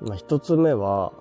[0.00, 1.12] まあ一つ目は、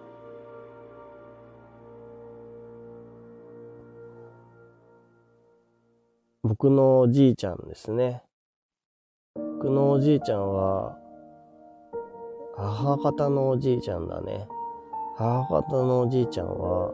[6.44, 8.24] 僕のおじいちゃんですね。
[9.36, 10.98] 僕のおじいちゃんは、
[12.56, 14.48] 母方のおじいちゃんだね。
[15.16, 16.94] 母方のおじいちゃんは、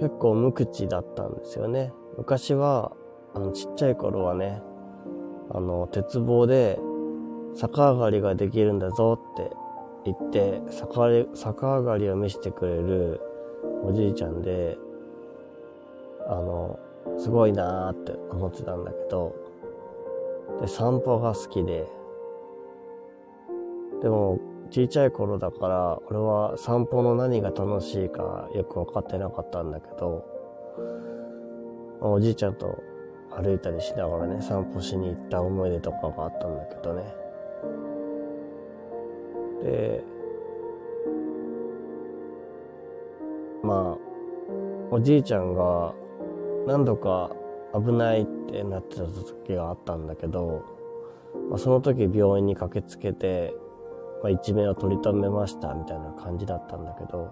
[0.00, 1.92] 結構無口だったんですよね。
[2.18, 2.92] 昔は、
[3.34, 4.62] あの、ちっちゃい頃はね、
[5.50, 6.78] あの、鉄棒で
[7.54, 9.50] 逆上がりができるんだぞって
[10.04, 13.20] 言って、逆逆上がりを見せてくれる
[13.84, 14.78] おじいちゃんで、
[16.28, 16.78] あの、
[17.18, 19.34] すごいなーって思ってたんだけど、
[20.60, 21.86] で、散歩が好きで、
[24.02, 24.38] でも、
[24.70, 30.24] 小さい頃だから、俺は散歩の何が楽しいかよく分かってなかったんだけど、
[32.00, 32.78] おじいちゃんと
[33.30, 37.14] 歩いたりしながらね、散歩しに行った思い出とかがあったんだけどね。
[39.62, 40.04] で、
[43.62, 45.94] まあ、おじいちゃんが
[46.66, 47.30] 何度か
[47.74, 50.62] 危ないってなってた時があったんだけど、
[51.50, 53.54] まあ、その時病院に駆けつけて、
[54.22, 57.30] まあ、一命を取り留めましたみたいな感じだったんだけど、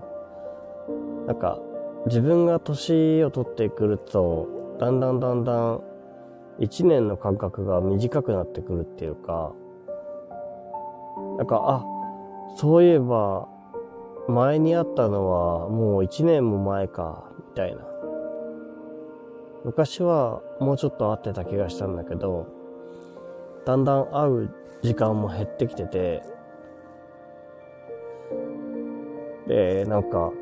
[1.26, 1.58] なんか、
[2.06, 5.80] 自分が年を取ってくると、だんだんだんだん、
[6.58, 9.52] 一年の間隔が短くなってくるっていうか、
[11.38, 11.84] なんか、あ、
[12.56, 13.48] そういえば、
[14.28, 17.82] 前にあったのはもう一年も前か、みたいな。
[19.64, 22.46] 昔はもうちょっと会ってた気がしたんだけど、
[23.64, 26.22] だんだん会う時間も減ってきてて、
[29.46, 30.32] で、なんか、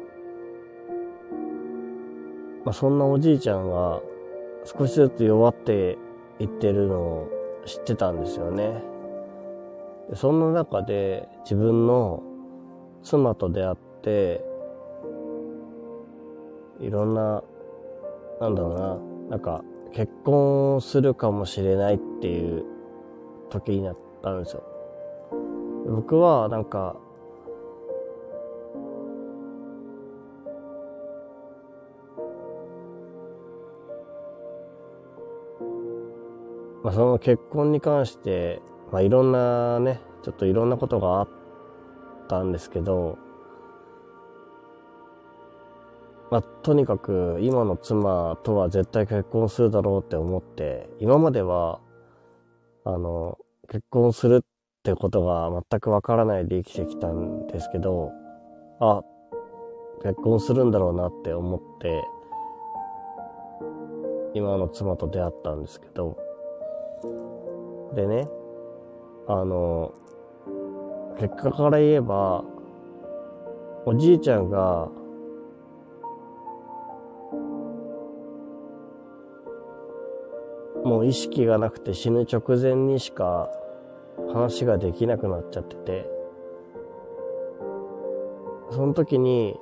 [2.65, 4.01] まあ、そんなおじいちゃんが
[4.65, 5.99] 少しずつ弱って
[6.39, 7.29] いってるのを
[7.65, 8.83] 知ってたんですよね。
[10.11, 12.23] でそんな中で自分の
[13.03, 14.45] 妻と出会って、
[16.81, 17.43] いろんな、
[18.41, 18.99] なんだろうな、
[19.31, 22.65] なんか結婚するかもしれないっていう
[23.51, 24.63] 時になったんですよ。
[25.89, 26.97] 僕はなんか
[36.83, 38.61] まあ、その結婚に関して、
[38.91, 41.29] まあ、いろんなね、ちょっといろんなことがあっ
[42.29, 43.19] たんですけど、
[46.31, 51.81] まあ、とにかく今の妻とは絶対結婚するだろうって思って、今までは、
[52.85, 54.45] あの、結婚するっ
[54.83, 58.13] てことが全くわからないで生きてきたんですけど、
[58.81, 59.03] あ、
[60.03, 62.03] 結婚するんだろうなって思って、
[64.35, 66.17] 今の妻と出会ったんですけど、
[67.95, 68.29] でね、
[69.27, 69.93] あの、
[71.19, 72.45] 結果から言えば、
[73.85, 74.89] おじいちゃんが、
[80.85, 83.51] もう意識がなくて死ぬ直前にしか
[84.33, 86.11] 話ができなくなっちゃってて、
[88.71, 89.61] その時に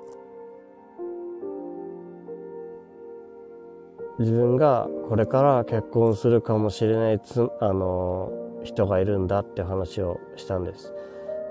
[4.21, 8.31] 自分がこれから結婚するかもしれないつ、あの、
[8.63, 10.93] 人がいるんだって話をしたんです。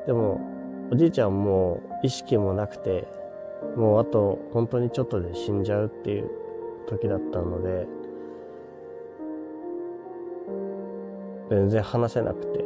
[0.06, 0.40] でも、
[0.92, 3.08] おじいちゃんも意識もなくて、
[3.76, 6.30] もうあと本当にちょっとで死んじゃうっていう
[6.88, 7.88] 時だったので、
[11.50, 12.66] 全然話せなくて。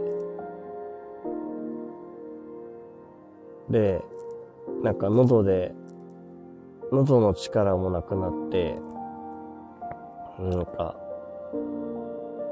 [3.70, 4.04] で、
[4.84, 5.74] なんか喉で、
[6.92, 8.78] 喉の力もなくなって、
[10.40, 10.96] なんか、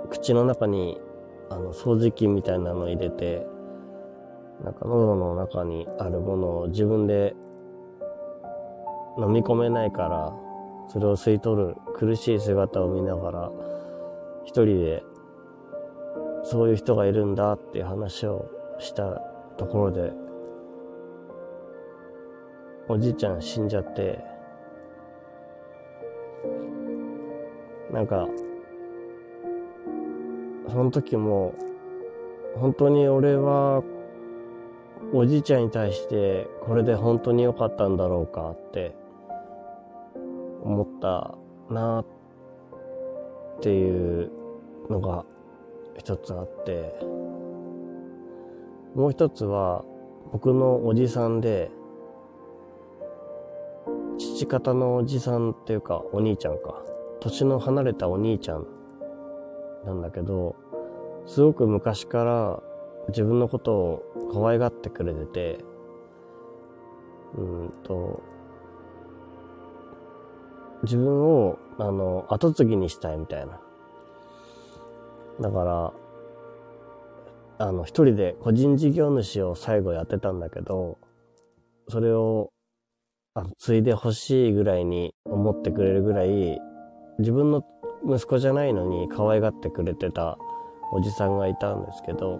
[0.10, 1.02] 口の中に、
[1.50, 3.48] あの、掃除機みたいなの入れて、
[4.64, 7.34] なんか喉の中にあるものを自分で
[9.18, 10.34] 飲み込めないから、
[10.88, 13.52] それを吸い取る苦しい姿を見ながら、
[14.46, 15.04] 一人で、
[16.44, 19.22] そういう人がいるんだっていう話をした
[19.58, 20.12] ところで、
[22.88, 24.31] おじいちゃん死んじゃって、
[27.92, 28.28] なんか、
[30.70, 31.54] その時も、
[32.56, 33.84] 本当に俺は、
[35.14, 38.96] おじいちゃんに対して、これで本当に良かったんだろうかって、
[40.64, 41.36] 思った
[41.74, 42.06] なっ
[43.60, 44.32] ていう
[44.90, 45.26] のが
[45.98, 46.96] 一つあって、
[48.96, 49.84] もう一つは、
[50.32, 51.72] 僕のおじさんで、
[54.18, 56.91] 父方のおじさんっていうか、お兄ちゃんか。
[57.22, 58.68] 年の離れたお兄ちゃん
[59.86, 60.56] なんだけど、
[61.26, 62.64] すごく昔から
[63.10, 65.66] 自分のことを可愛がってくれてて、
[67.38, 68.22] うんと、
[70.84, 73.60] 自分を、あの、後継ぎにしたいみたいな。
[75.40, 75.94] だから、
[77.68, 80.98] あの、一人で個人事業主を最後やってたんだけど、
[81.88, 82.50] それを、
[83.36, 86.60] あの、継いでほしいぐらいに思ってくれるぐらい、
[87.20, 87.64] 自分の
[88.06, 90.38] 息子じゃないのに可愛がってくれてた
[90.92, 92.40] おじさんがいたんですけど、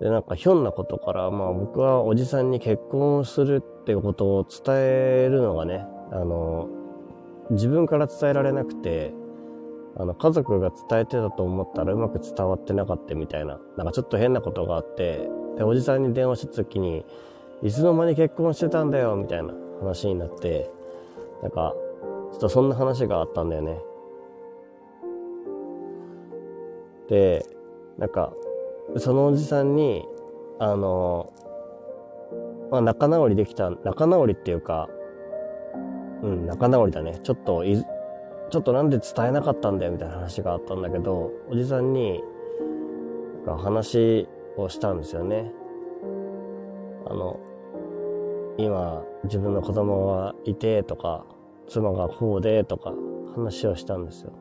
[0.00, 6.68] で、なんかひょんなことから、まあ僕はおじさんに結婚するっていうことを伝えるのがね、あの、
[7.50, 9.12] 自分から伝えられなくて、
[9.96, 17.04] あの、家族が伝えてたと思ったらうまく伝わってなかったみたいな、なんかちょっと変なことがあって、で、おじさんに電話した時に、
[17.62, 20.70] いつの間に結婚してたんだよ、みたいな話になって、
[21.42, 21.74] なんか、
[22.32, 23.78] ちょっとそんな話があったんだよね。
[27.08, 27.46] で、
[27.98, 28.32] なんか、
[28.96, 30.06] そのおじさんに、
[30.58, 31.32] あの、
[32.70, 34.88] まあ、仲直りできた、仲直りっていうか、
[36.22, 37.18] うん、仲直りだね。
[37.22, 37.76] ちょっとい、
[38.50, 42.22] ちょっとなんで伝えなかったんだよみたいな話があったんだけど、おじさんに、
[43.44, 44.26] なんか話
[44.56, 45.52] をしたんですよね。
[47.06, 47.38] あの、
[48.56, 51.26] 今、自分の子供がいてとか、
[51.68, 52.92] 妻がこうでとか
[53.34, 54.32] 話をしたんですよ。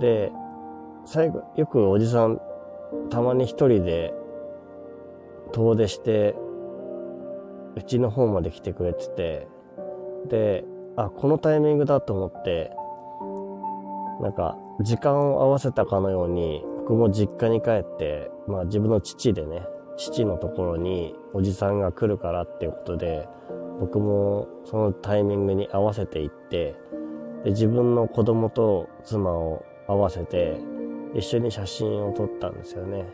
[0.00, 0.32] で、
[1.04, 2.40] 最後、よくおじさん、
[3.10, 4.14] たまに一人で
[5.52, 6.36] 遠出して、
[7.76, 9.48] うちの方まで来てくれてて、
[10.28, 10.64] で、
[10.96, 12.72] あ、このタイミングだと思って、
[14.20, 19.62] なんか、時間を合わせたかのように、僕も実家に帰って、まあ自分の父でね、
[19.96, 23.28] 父のところにおじさんが来るからっていうことで、
[23.80, 26.76] 僕もそのタイミングに合わせていって、
[27.44, 30.60] で自分の子供と妻を合わせて、
[31.14, 33.06] 一緒に写真を撮ったんですよね。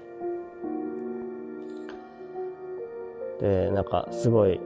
[3.41, 4.61] で、なんかすごい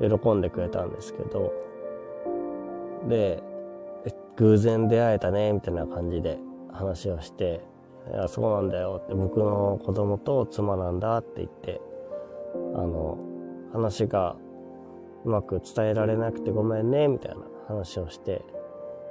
[0.00, 1.52] 喜んでくれたんですけど、
[3.08, 3.42] で、
[4.36, 6.38] 偶然出会えたね、みたいな感じで
[6.72, 7.60] 話をして、
[8.12, 11.80] いや、そうなんだよって、僕の子供と妻なんだって言って、
[12.74, 13.18] あの、
[13.72, 14.36] 話が
[15.24, 18.44] うまく伝えられなくてごめんね、みたいな話をして、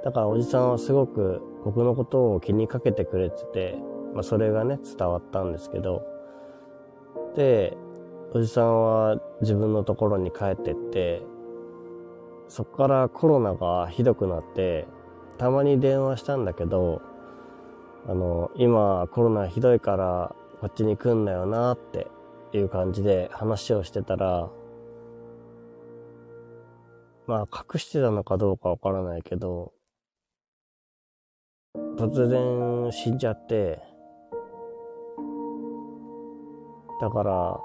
[0.04, 3.78] だからおじさんはすごく僕のことを気にかけてくれてて、
[4.14, 6.02] まあそれがね、伝わったんですけど、
[7.34, 7.76] で、
[8.34, 11.22] おじさんは自分のところに帰ってって、
[12.48, 14.86] そこからコロナがひどくなって、
[15.38, 17.00] たまに電話したんだけど、
[18.06, 22.08] あの、今コロナひどいからこっちに来んなよなって
[22.52, 24.50] いう感じで話をしてたら、
[27.26, 29.72] まあ隠してたのかどうかわからないけど、
[31.96, 33.80] 突然死んじゃって、
[37.00, 37.60] だから、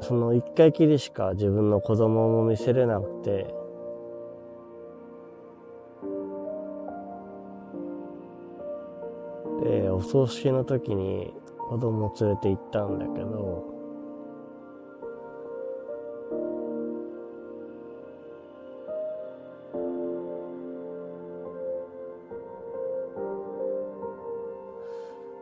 [0.00, 3.54] その一回きりしか自分の子供も見せれなくて、
[9.62, 11.34] で、お葬式の時に
[11.68, 13.77] 子供を連れて行ったんだけど、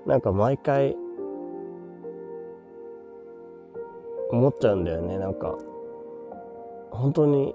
[0.06, 0.96] なんか毎回
[4.30, 5.18] 思っちゃうんだよね。
[5.18, 5.56] なんか、
[6.90, 7.54] 本当に、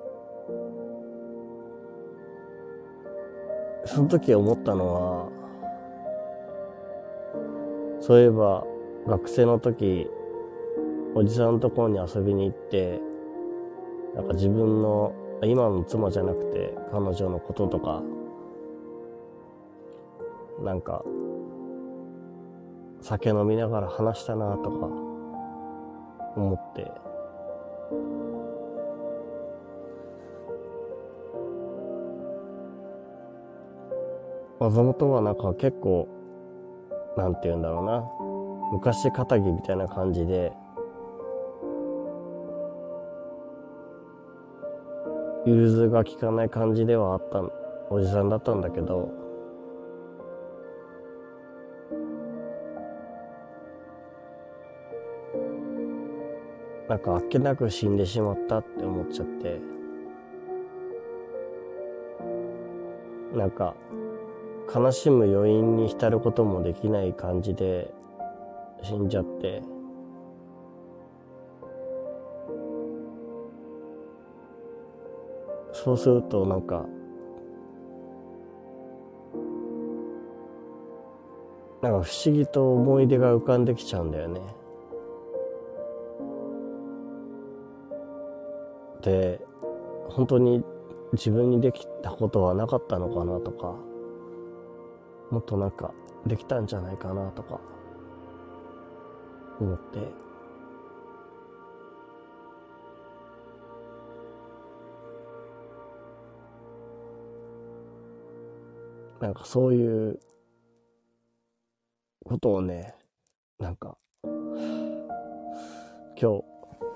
[3.86, 5.30] その時思ったのは、
[8.00, 8.66] そういえば
[9.08, 10.10] 学生の時、
[11.16, 13.02] おじさんのところに遊びに行って、
[14.16, 18.04] なんか自分の、今の妻じゃなくて彼女のこととか、
[20.64, 21.04] なんか
[23.02, 24.88] 酒飲みながら話したなとか
[26.36, 26.92] 思って、
[34.60, 36.08] もともとはなんか結構、
[37.18, 38.04] なんて言うんだろうな。
[38.72, 40.54] 昔仇みたいな感じで、
[45.46, 47.42] 融通が利かない感じではあった
[47.90, 49.21] おじさんだったんだけど、
[56.92, 59.62] なんかあっけなく死んでしまったって思っちゃって、
[63.34, 63.76] なんか、
[64.76, 67.94] 悲しむ余韻に浸ることもできない感じで
[68.84, 69.64] 死んじゃって、
[75.72, 76.86] そうするとなんか、
[81.82, 84.42] なんか不思議と思い出が浮かんできちゃうんだよね。
[89.02, 89.44] って
[90.10, 90.64] 本当に
[91.14, 93.76] 自分にできたことはなかったのかなとか
[95.32, 95.92] もっとなんか
[96.28, 97.60] できたんじゃないかなとか
[99.60, 100.00] 思って。
[109.20, 110.20] なんかそういう
[112.26, 112.96] ことをね
[113.60, 114.32] なんか今
[116.18, 116.44] 日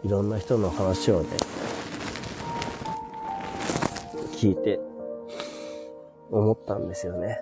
[0.04, 1.30] いろんな人の話をね
[4.46, 4.80] 聞いて
[6.30, 7.40] 思ったんですよね。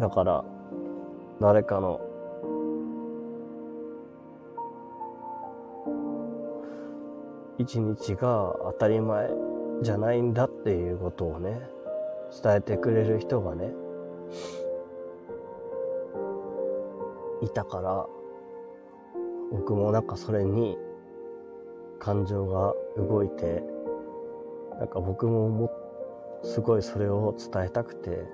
[0.00, 0.44] だから、
[1.40, 2.00] 誰かの
[7.58, 9.28] 一日が当たり前
[9.82, 11.60] じゃないんだっていうことをね、
[12.44, 13.72] 伝えてくれる人がね、
[17.42, 18.06] いたから、
[19.50, 20.78] 僕もなんかそれに
[21.98, 23.62] 感情が動いて、
[24.78, 25.70] なんか僕もも、
[26.42, 28.24] すごいそれを伝えたくて、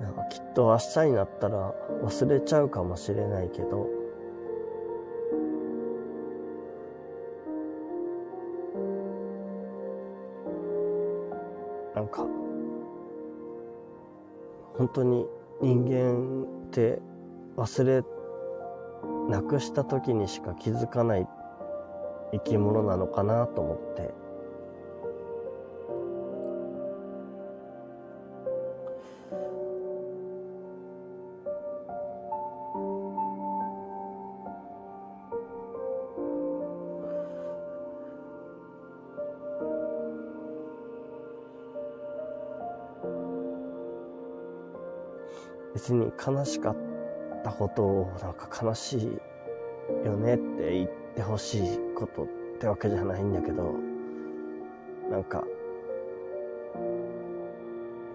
[0.00, 3.88] なんかきっと明日になったら忘れちゃうかもしれないけど、
[11.94, 12.26] なんか、
[14.74, 15.26] 本当に
[15.60, 17.00] 人間って
[17.56, 18.15] 忘れな
[19.60, 21.26] した時にしか気づかない
[22.32, 24.26] 生き物なのかなと思って。
[45.74, 46.76] 別に悲しかっ
[47.44, 49.18] たことをなんか悲しい
[50.06, 52.26] よねって言ってほしいことっ
[52.58, 53.74] てわけじゃないんだけど、
[55.10, 55.44] なんか、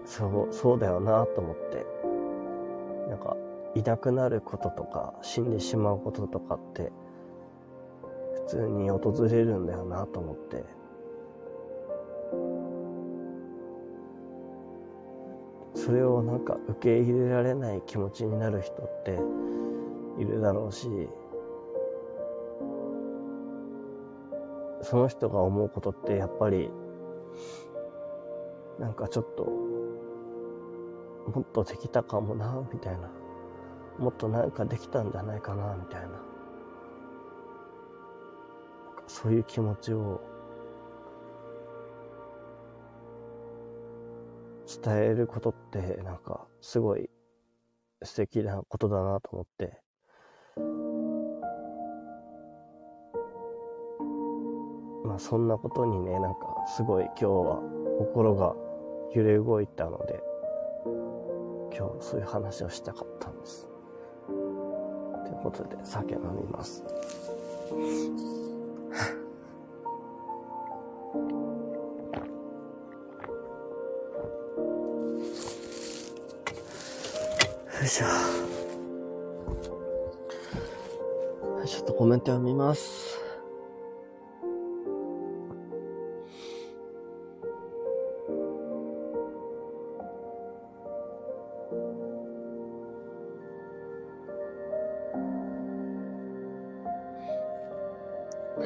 [0.04, 1.86] そう、そうだよなと思って、
[3.08, 3.36] なんか、
[3.74, 6.92] いなくなることとか、死んでしまうこととかって、
[8.34, 10.64] 普通に訪れるんだよなと思って、
[15.74, 19.18] それをなんか受け入れられない気持ちになる人って
[20.20, 20.88] いるだろうし、
[24.92, 26.68] その人が思うことってやっぱり、
[28.78, 29.44] なんかちょっと、
[31.34, 33.10] もっとできたかもな、みたいな。
[33.98, 36.08] もっとなんかできたんじゃないかな、みたいな。
[39.06, 40.20] そういう気持ちを
[44.84, 47.08] 伝えることってなんかすごい
[48.02, 49.80] 素敵なことだなと思って。
[55.04, 56.38] まあそんなことにね、なんか
[56.76, 57.60] すごい今日は
[57.98, 58.54] 心が
[59.14, 60.22] 揺れ動いたので、
[61.76, 63.68] 今日そういう話をしたかったんです。
[64.26, 66.84] ということで酒飲みます。
[77.80, 78.06] よいしょ。
[81.66, 83.01] ちょっとコメント読みます。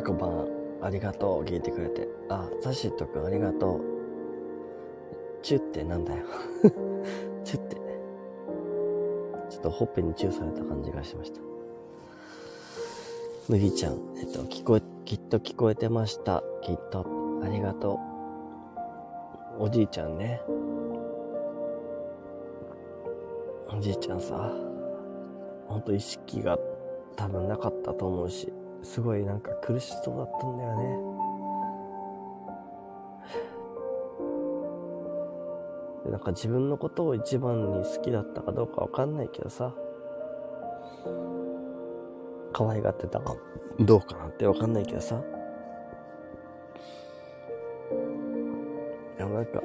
[0.04, 0.46] こんばん
[0.82, 1.44] ありがとう。
[1.44, 2.08] 聞いてくれて。
[2.28, 3.80] あ、ザシットくんありがとう。
[5.42, 6.24] チュってなんだよ。
[7.44, 7.76] チュって。
[9.48, 11.40] ちょっとほっぺにチューされた感じがしました。
[13.48, 16.42] 麦ちゃん、えっと、聞こえ、きっと聞こえてました。
[16.62, 17.06] きっと。
[17.42, 18.00] ありがと
[19.58, 19.64] う。
[19.64, 20.42] おじいちゃんね。
[23.72, 24.52] おじいちゃんさ、
[25.68, 26.58] ほんと意識が
[27.14, 28.52] 多分なかったと思うし、
[28.86, 31.16] すごいなんか苦しそうだったんだよね。
[36.10, 39.74] なんか自分のことを一番に好きだったかどうかわかんないけどさ、
[42.52, 43.34] 可愛がってたか
[43.80, 45.20] どうかなんてわかんないけどさ、
[49.18, 49.60] でもなんか、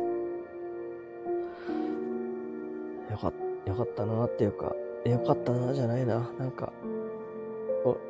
[3.11, 3.31] よか、
[3.67, 6.27] よかったなっていうか、よかったなじゃないな。
[6.39, 6.73] なんか、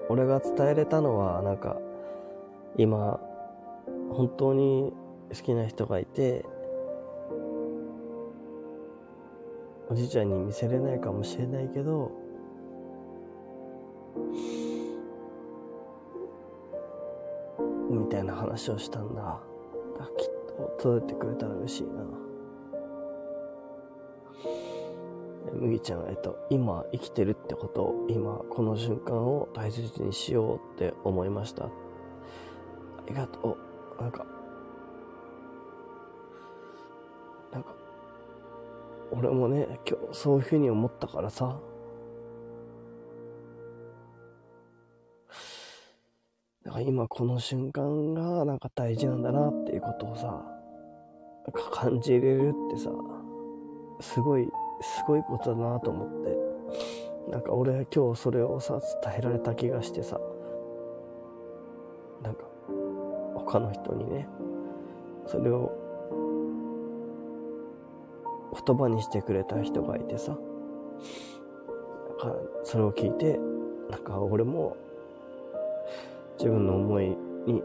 [0.10, 1.78] 俺が伝えれたのは、なんか、
[2.78, 3.20] 今、
[4.10, 4.94] 本当に
[5.30, 6.46] 好きな人がいて、
[9.90, 12.12] おじいちゃんに見せれないかもしれないけど、
[17.90, 19.22] みたいな話をしたんだ。
[20.00, 22.31] だきっと届いてくれたら嬉しいな。
[25.62, 31.66] 麦ちゃん、えっと、今生きてるってこと、今この瞬間を大切にしようって思いました。
[31.66, 31.70] あ
[33.08, 33.58] りがと
[34.00, 34.02] う。
[34.02, 34.26] なんか、
[37.54, 37.76] なんか、
[39.12, 41.60] 俺もね、今日そういうふうに思ったからさ。
[46.64, 50.44] だか今この瞬間がなんか大事なんだなっていうことをさ、
[51.72, 52.90] 感じれるってさ、
[54.00, 54.48] すごい、
[54.82, 56.52] すごいことだなと思って。
[57.30, 60.20] なんか俺今日それをさ、伝えられた気がしてさ、
[62.24, 62.46] なんか
[63.36, 64.28] 他の人にね、
[65.28, 65.72] それを
[68.66, 70.38] 言葉にしてくれた人がいてさ、だ
[72.16, 73.40] かそれを聞いて、
[73.90, 74.76] なんか俺も
[76.38, 77.64] 自分の思いに、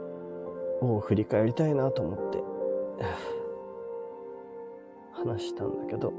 [0.82, 2.44] を振り返りたいなと思って、
[5.12, 6.12] 話したんだけど、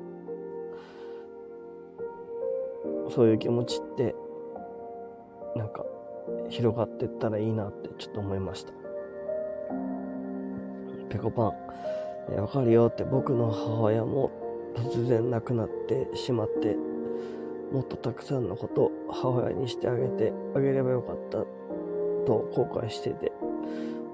[3.17, 4.13] そういう気持ちって、
[5.55, 5.83] なんか、
[6.49, 8.73] 広がってったらいいなってちょっと思いました。
[11.09, 11.51] ペコパ
[12.31, 14.29] ン、わかるよって僕の母親も
[14.75, 16.77] 突然亡くなってしまって、
[17.71, 21.39] もっとたくさんのことを母親にしてあげてあげればよかった
[22.27, 23.31] と後悔してて、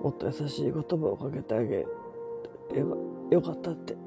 [0.01, 1.85] もっと優しい言葉をかけてあげ
[2.73, 2.95] れば
[3.31, 3.97] よかったって、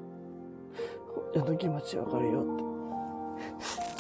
[1.35, 2.57] 親の気持ちわかるよっ
[3.91, 3.96] て。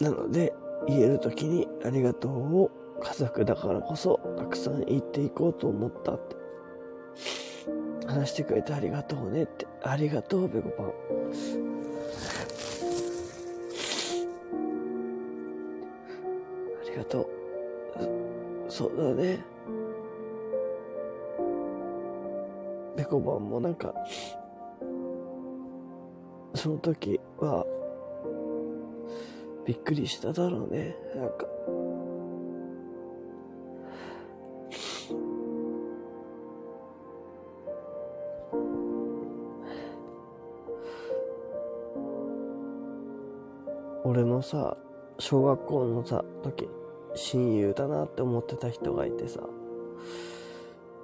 [0.00, 0.52] なので、
[0.86, 6.36] 言える時にありがとうを家族だからこそたくさん言っていこうと思ったって。
[8.06, 9.66] 話してくれてありがとうねって。
[9.82, 11.63] ありがとう、ベコパン。
[16.94, 17.28] りがとう。
[18.68, 19.44] そうだね。
[22.96, 23.92] ベコパンもなんか、
[26.54, 27.66] その時は、
[29.66, 30.94] びっくりしただろうね。
[31.16, 31.46] なんか。
[44.04, 44.76] 俺のさ、
[45.18, 46.68] 小学校のさ、時、
[47.24, 49.40] 親友だなって思ってた人がいてさ、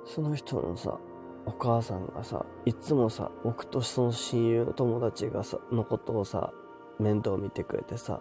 [0.04, 0.98] その人のさ、
[1.46, 6.52] お母さんがさ、いつもさ、僕とその親友の友達がさ、のことをさ、
[6.98, 8.20] 面倒見てくれてさ、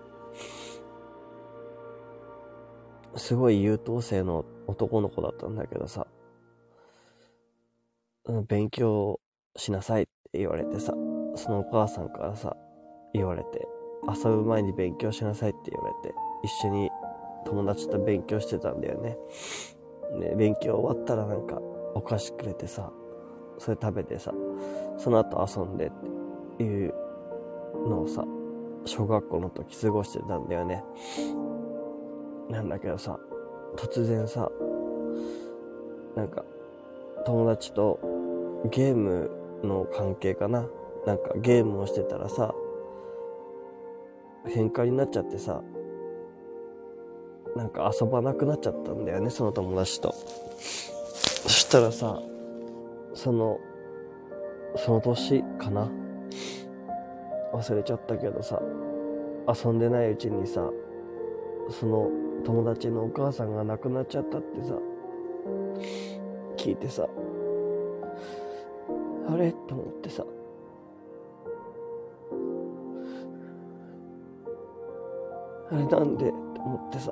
[3.16, 6.08] すごい優等生の男の子だったんだけどさ、
[8.47, 9.20] 勉強
[9.58, 10.93] しなさいって言われてさ、
[11.36, 12.56] そのお母さんからさ、
[13.14, 13.68] 言われて、
[14.08, 16.89] 遊ぶ前に勉強しなさいって言われて、一緒に
[17.50, 19.18] 友達と勉強してたんだよね。
[20.20, 21.60] で、勉強終わったらなんか
[21.95, 22.91] お菓子くれてさ、
[23.58, 24.34] それ食べてさ、
[24.97, 25.91] その後遊んでっ
[26.58, 26.93] ていう
[27.88, 28.24] のをさ、
[28.86, 30.84] 小学校の時過ごしてたんだよね。
[32.50, 33.20] なんだけどさ、
[33.76, 34.52] 突然さ、
[36.16, 36.43] なんか、
[37.26, 38.00] 友達と
[38.72, 39.30] ゲーム
[39.64, 40.68] の関係かな？
[41.06, 42.54] なんかゲームをしてたらさ、
[44.47, 45.62] 喧嘩になっちゃってさ、
[47.56, 50.14] なんか遊ばなくなっちゃったんだよね、その友達と。
[50.60, 52.22] そしたらさ、
[53.14, 53.60] その、
[54.78, 55.89] その年かな？
[57.54, 58.62] 忘れちゃったけどさ、
[59.47, 60.70] 遊んでないうちにさ、
[61.70, 62.10] その
[62.45, 64.76] 友達のお母さんが亡くなっちゃったってさ、
[66.56, 67.08] 聞いてさ、
[69.28, 69.52] あれ？
[69.68, 70.24] と思ってさ、
[75.72, 76.30] あれなんで？
[76.30, 77.12] と思ってさ、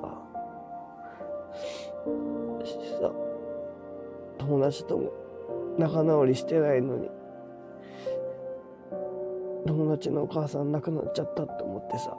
[2.64, 3.10] してさ、
[4.38, 5.12] 友達とも
[5.78, 7.10] 仲直りしてないのに、
[9.66, 12.16] 友達のお母さん亡くなっちゃったって思ってさ、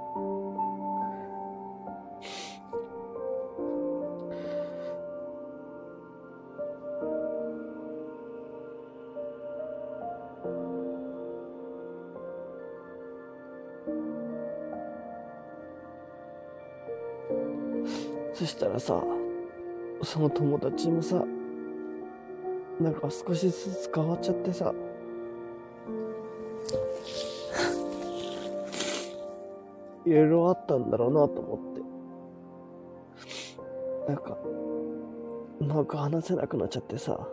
[18.33, 19.03] そしたらさ、
[20.11, 21.23] その友達もさ、
[22.81, 24.73] なんか少しずつ変わっちゃってさ、
[30.03, 31.59] いろいろあったんだろうなと思っ
[34.07, 34.11] て。
[34.11, 34.35] なんか、
[35.59, 37.27] なんか話せなくなっちゃってさ、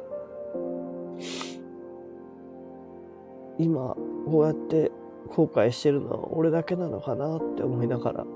[3.58, 3.96] 今、
[4.30, 4.92] こうやって
[5.34, 8.26] 後悔してるのは俺だけなのかなって思いながら、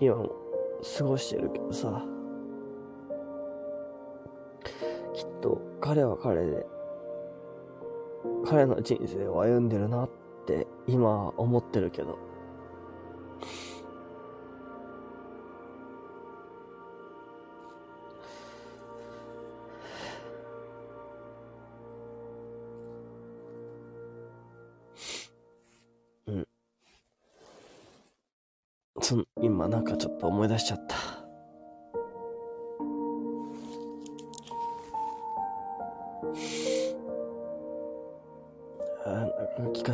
[0.00, 0.32] 今も
[0.98, 2.04] 過ごしてるけどさ、
[5.42, 6.64] と彼は彼で、
[8.46, 10.10] 彼の人生を歩んでるなっ
[10.46, 12.18] て今思ってるけど、
[26.28, 26.48] うん
[29.00, 31.11] その、今なんかちょっと思い出しちゃった。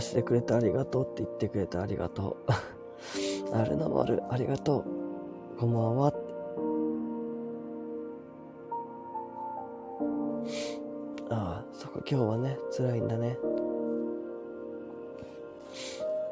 [0.09, 2.53] 聞かせてくれてありがとうって言ってくれてありがとう。
[3.53, 5.59] あれなまる、ありがとう。
[5.61, 6.15] こんばんは。
[11.31, 13.39] ああ、そこ今日はね、辛いんだね。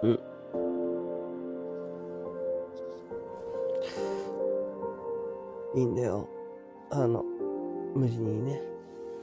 [0.02, 0.20] うん。
[5.74, 6.26] いいんだよ。
[6.88, 7.22] あの、
[7.94, 8.62] 無理にね、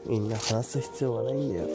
[0.06, 1.68] みんな話す必要はないんだよ。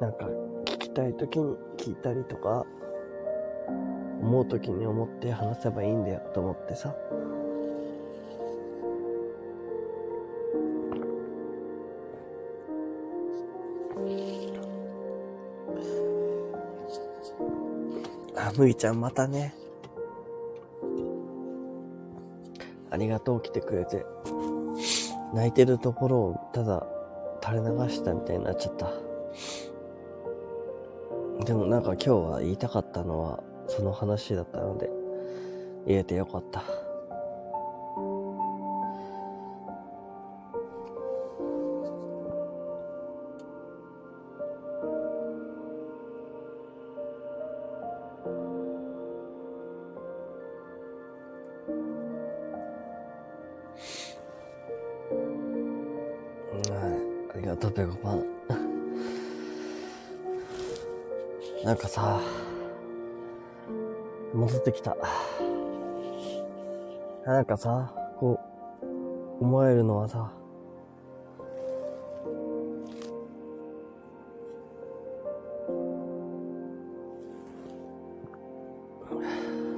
[0.00, 0.26] なんか、
[0.66, 2.66] 聞きたい時に聞いたりとか、
[4.20, 6.94] 思う時に思って話せばいいんだよと思ってさ。
[18.36, 19.54] あ、むぎちゃんまたね。
[22.90, 24.04] ありがとう来てくれて。
[25.32, 26.86] 泣いてるところをただ
[27.42, 29.05] 垂れ流したみたいになっちゃった。
[31.46, 34.90] でもなんか今日は言いたかったのは、その話だったので、
[35.86, 36.64] 言えてよかった。
[67.24, 68.38] なんかさ、こ
[69.40, 70.30] う、思えるのはさ、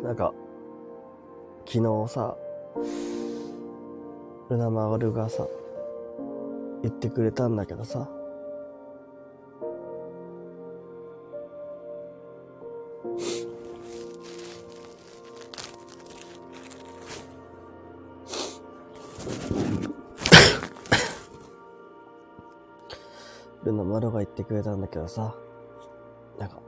[0.03, 0.33] なんか、
[1.67, 2.37] 昨日さ、
[4.51, 5.47] ルナマールがさ、
[6.83, 8.09] 言ってくれたんだけどさ、
[23.69, 25.35] ルナマルが言ってくれたんだけどさ、
[26.39, 26.61] なんか、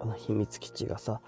[0.00, 1.20] あの秘密基地がさ、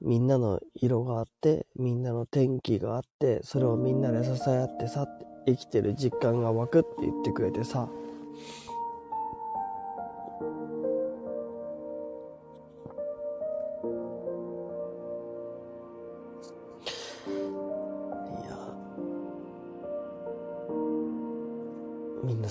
[0.00, 5.06] みんなの色があって、みんなの天気があって、それをみんなで支え合ってさ、
[5.46, 7.88] 生きてる実感が湧くって言ってくれてさ、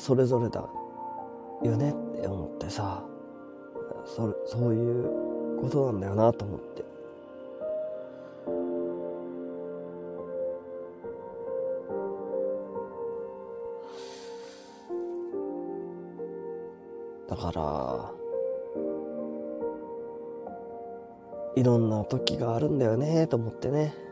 [0.08, 0.62] それぞれだ
[1.70, 3.04] よねって思ってさ
[4.06, 6.86] そそういうことなんだよなと思って。
[17.30, 18.12] だから
[21.58, 24.07] いろんな時があるんだよねと思ってね。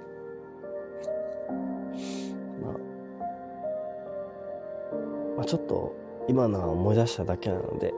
[5.45, 5.95] ちょっと
[6.27, 7.93] 今のは思い出しただけなので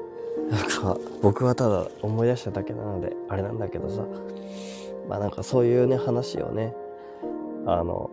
[0.49, 4.05] なんか僕はただ思い出しただけなのであれなんだけどさ
[5.07, 6.73] まあなんかそういうね話をね
[7.65, 8.11] あの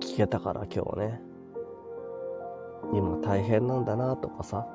[0.00, 1.20] 聞けたから今日ね
[2.92, 4.66] 今大変なんだなとかさ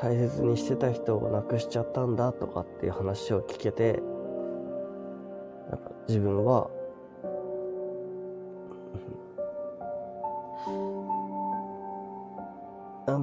[0.00, 4.02] 大切にしてた人を亡くしちゃったんだとかっていう話を聞けて
[5.70, 6.68] なんか自分は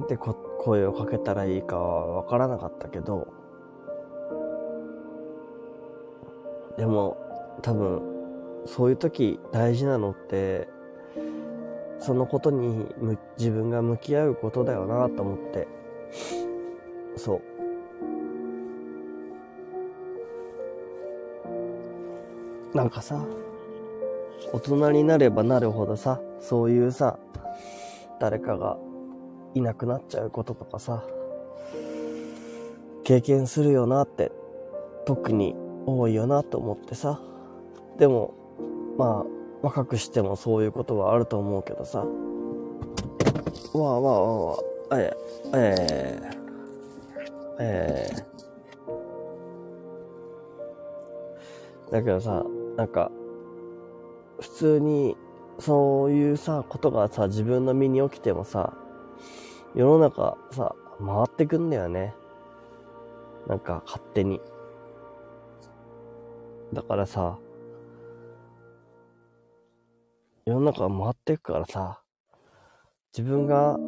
[0.06, 3.28] て声をかけたらいいかはわからなかったけど、
[6.76, 7.16] でも
[7.62, 8.02] 多分
[8.66, 10.68] そういう時大事なのって
[11.98, 12.86] そのことに
[13.38, 15.68] 自分が向き合うことだよなと思って。
[17.16, 17.42] そう。
[22.76, 23.22] なんかさ
[24.52, 27.18] 大人になればなるほどさそういうさ
[28.18, 28.78] 誰かが
[29.54, 31.04] いなくなっちゃうこととかさ、
[33.04, 34.32] 経験するよなって、
[35.04, 37.20] 特に多いよなと思ってさ。
[37.98, 38.34] でも、
[38.96, 42.06] まあ、若くしてもそういうことはあると思うけどさ。
[43.74, 44.58] わあわあわあわ
[44.90, 45.16] あ、ええ、
[45.54, 46.30] ええ、
[47.60, 48.32] ええ。
[51.90, 52.44] だけどさ、
[52.76, 53.10] なんか、
[54.40, 55.16] 普通に、
[55.58, 58.74] そういうさ、ことがさ、自分の身に起きてもさ、
[59.74, 62.14] 世の中さ、回ってくんだよね。
[63.46, 64.40] なんか勝手に。
[66.74, 67.38] だからさ、
[70.44, 72.02] 世の中回ってくからさ、
[73.16, 73.78] 自分が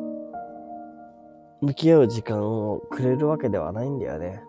[1.60, 4.42] 向き合う時間をくれるわけではないんだよね。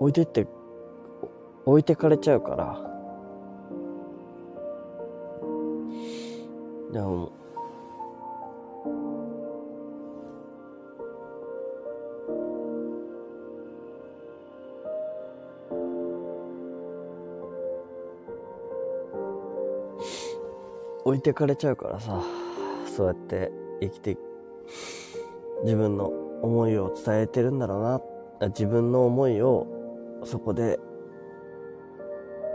[0.00, 0.46] 置いてって、
[1.66, 2.93] 置いてかれちゃうから、
[6.94, 7.32] でも。
[21.04, 22.22] 置いてかれちゃうからさ
[22.86, 24.16] そうやって生きて
[25.64, 26.06] 自分の
[26.42, 28.00] 思いを伝えてるんだろうな。
[28.48, 29.66] 自分の思いを
[30.24, 30.78] そこで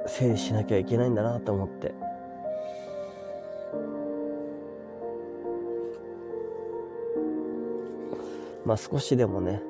[0.07, 1.98] 整理しなきゃいけないんだなと思って。
[8.69, 9.63] まあ少しでもね、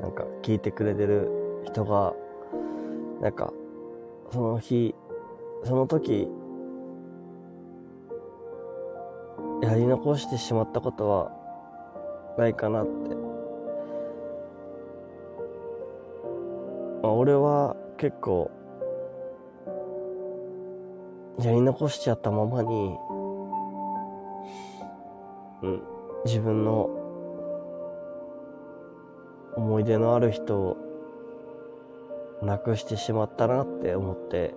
[0.00, 1.28] なんか聞いてくれてる
[1.66, 2.14] 人が、
[3.20, 3.52] なんか、
[4.32, 4.94] その日、
[5.64, 6.30] その時、
[9.60, 11.30] やり残してしまったことは
[12.38, 13.14] ないかなって。
[17.02, 18.50] まあ、俺は結構、
[21.38, 22.96] やり残しちゃったままに、
[25.62, 25.82] うん、
[26.24, 26.96] 自分の
[29.60, 30.76] 思い出のある人を
[32.42, 34.54] 亡くしてしまったなって思って、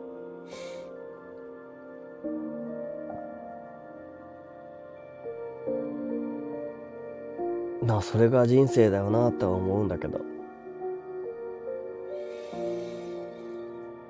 [7.86, 10.22] なそれが人生だよなとは思うんだけど。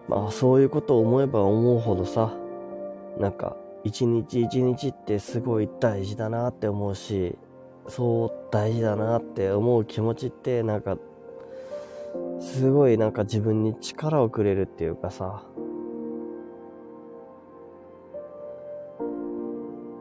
[0.08, 2.34] まあそういうことを思えば思うほどさ
[3.18, 7.36] なんか一日一日ってすごい大事だなって思うし
[7.88, 10.96] そう大事だなって思う気持ちってなんか
[12.40, 15.44] すごいなんか自分に力をくれるっていうかさ。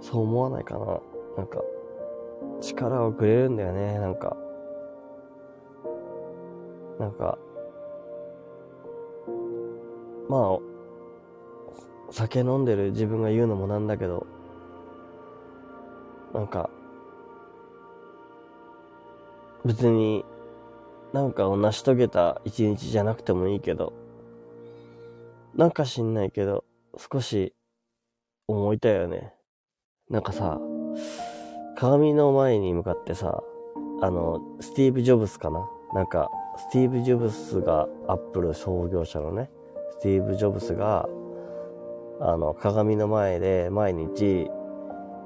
[0.03, 1.01] そう思わないかな。
[1.39, 1.63] なんか
[2.61, 4.37] 力をくれるんだよね、なんか。
[6.99, 7.39] なんか、
[10.29, 14.27] まあ、酒飲んでる自分が言うのもなんだけど、
[16.35, 16.69] なんか、
[19.65, 20.25] 別に、
[21.13, 23.93] なんかを成し遂げた一日じゃなくてもいいけど、
[25.55, 26.65] なんか知んないけど、
[26.97, 27.55] 少し
[28.49, 29.35] 思いたいよね。
[30.09, 30.59] なんかさ、
[31.77, 33.43] 鏡の前に向かってさ、
[34.01, 35.69] あの、スティーブ・ジョブスかな？
[35.95, 39.51] なんか、スティーブ・ジョブスがアップル創業者のね、
[39.91, 41.09] スティーブ・ジョブスが、
[42.21, 44.51] あの、鏡の前で毎日、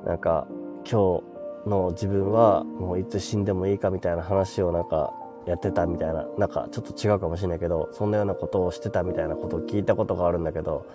[0.04, 0.46] なんか、
[0.88, 1.35] 今日
[1.66, 5.12] の自分はもういつ死んでもいいかみたいな話をなんか
[5.46, 10.86] やってたみたいな、なんかちょっと違うかもしれないけど、そんなようなことをしてたみたいなことを聞いたことがあるんだけど、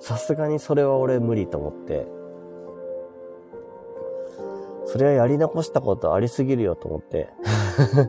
[0.00, 2.06] さすがにそれは俺無理と思って、
[4.86, 7.28] それはやり残したことありすぎるよと思って。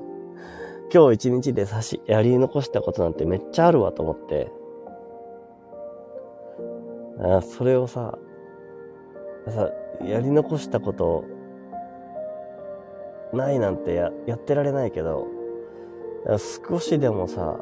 [0.94, 4.52] 今日一日で差し、やり残したことなんてめっちゃあるわと思って。
[7.20, 8.18] あそれをさ、
[9.48, 9.70] さ、
[10.04, 11.26] やり残したこと
[13.34, 15.28] ないなんてややってられないけど、
[16.70, 17.60] 少しでもさ、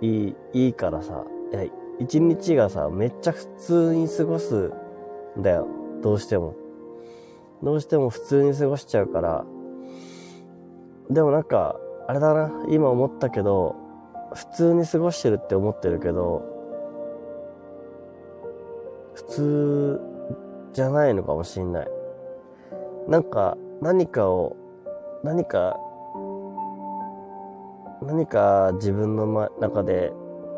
[0.00, 1.64] いい、いいからさ、いや、
[1.98, 4.72] 一日がさ、めっちゃ普通に過ごす
[5.38, 5.66] んだよ。
[6.02, 6.54] どうしても。
[7.62, 9.44] どうしても普通に過ごしちゃうから、
[11.10, 11.76] でもなんか、
[12.06, 13.74] あれだな、今思ったけど、
[14.34, 16.42] 普通に過ごしてるって思ってるけど、
[19.14, 20.00] 普通
[20.72, 21.88] じゃないのかもしんない。
[23.08, 24.56] なんか、何かを、
[25.22, 25.76] 何か、
[28.02, 30.12] 何か自分の中で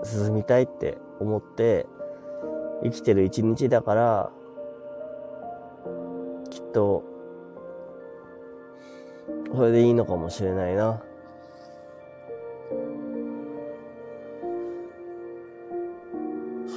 [0.04, 1.86] 進みたいって思って
[2.82, 4.30] 生きてる一日だから、
[6.50, 7.02] きっと、
[9.54, 11.02] それでいいのかもしれないな。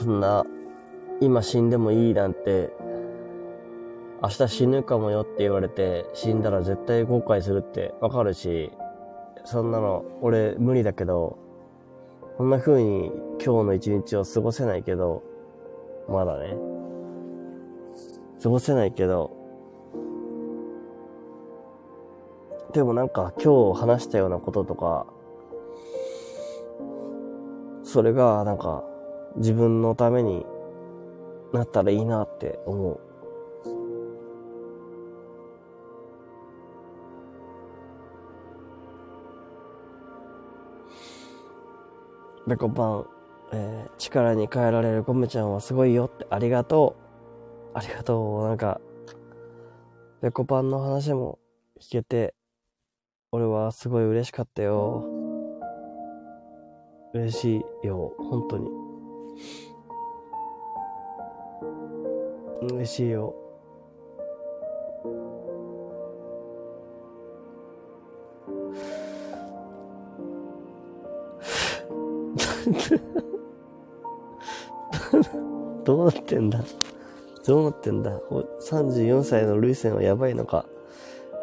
[0.01, 0.45] そんな、
[1.19, 2.71] 今死んでもいいなんて、
[4.23, 8.71] 明日死ぬかもよって言われて、死んだら絶対後悔するってわかるし、
[9.43, 11.37] そんなの俺無理だけど、
[12.37, 13.11] こんな風に
[13.43, 15.23] 今日の一日を過ごせないけど、
[16.07, 16.55] まだね。
[18.41, 19.31] 過ごせないけど、
[22.71, 25.05] でもなんか今日話したようなこととか、
[27.83, 28.85] それがなんか
[29.35, 30.45] 自分のために
[31.51, 33.12] なったらいいなって思う。
[42.47, 43.05] ベコパン、
[43.53, 46.97] えー、力に変えられるゴムちゃんはすごいよってありがと
[47.73, 47.77] う。
[47.77, 48.47] ありがとう。
[48.47, 48.81] なんか、
[50.21, 51.39] ベコパンの話も
[51.79, 52.35] 聞けて、
[53.31, 55.05] 俺はすごい嬉しかったよ。
[57.13, 58.69] 嬉しいよ、本当に。
[62.73, 63.42] 嬉しいよ。
[75.83, 76.59] どうなってんだ？
[77.45, 80.65] どうなってんだ ?34 歳のルイセンはやばいのか。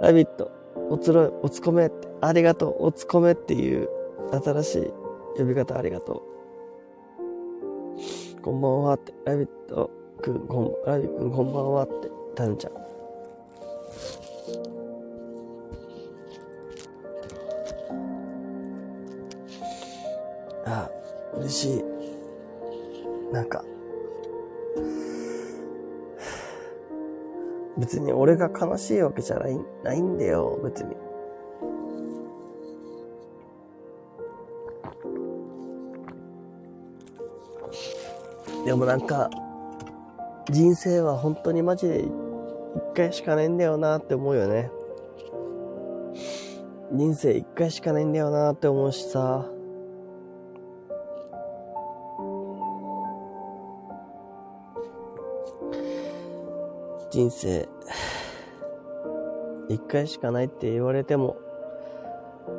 [0.00, 0.50] ラビット、
[0.88, 3.88] おつろい、おつこめって、ありがとう、おつこめっていう
[4.32, 4.90] 新しい
[5.36, 6.22] 呼び方ありがと
[8.38, 8.40] う。
[8.40, 9.90] こんばんはって、ラビット
[10.22, 12.72] くん、こん、ラビくんこんばんはって、タヌちゃん。
[20.66, 20.90] ああ、
[21.40, 21.84] 嬉しい。
[23.32, 23.64] なんか、
[27.78, 30.94] 別に俺が悲しいわけじゃない、ないんだよ、別に。
[38.64, 39.30] でもなんか、
[40.50, 42.12] 人生は本当にマジで一
[42.94, 44.70] 回しかないんだよなって思うよね。
[46.92, 49.46] 人生一回しかないんだよなって思うしさ。
[57.10, 57.68] 人生、
[59.68, 61.36] 一回しかないって言われても、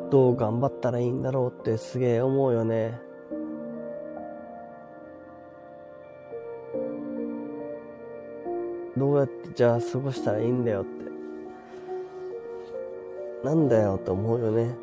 [0.10, 3.00] どう頑張ったらいいんだろうってすげえ思うよね。
[8.98, 10.92] どうやってじゃあ過ごしたらいいんだよって。
[13.46, 14.76] なんだよって思うよね。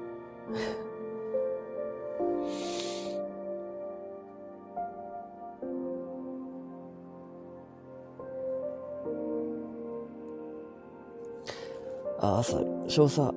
[12.37, 13.35] あ、朝、少佐、あ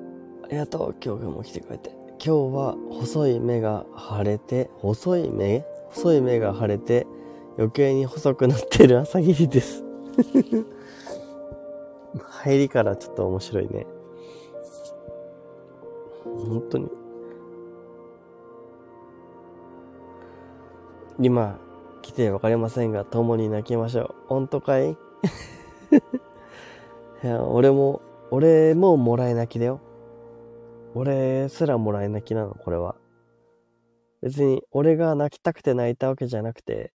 [0.50, 0.96] りがとう。
[1.04, 1.92] 今日も来てくれて。
[2.24, 5.66] 今日は細い目が腫れて、細い目？
[5.90, 7.08] 細い目が腫れて、
[7.58, 9.84] 余計に細くなってる朝霧です。
[12.20, 13.88] 入りからちょっと面白いね。
[16.24, 16.90] 本当に。
[21.20, 21.60] 今、
[22.02, 24.16] 来てわかりませんが、共に泣きましょう。
[24.28, 24.92] 本当かい？
[24.92, 24.98] い
[27.24, 28.02] や、俺も、
[28.34, 29.82] 俺ももらい泣きだよ。
[30.96, 32.96] 俺すらもらい泣きなの、これは。
[34.22, 36.94] 別に、俺が泣きたくて泣いたわけじゃなくて、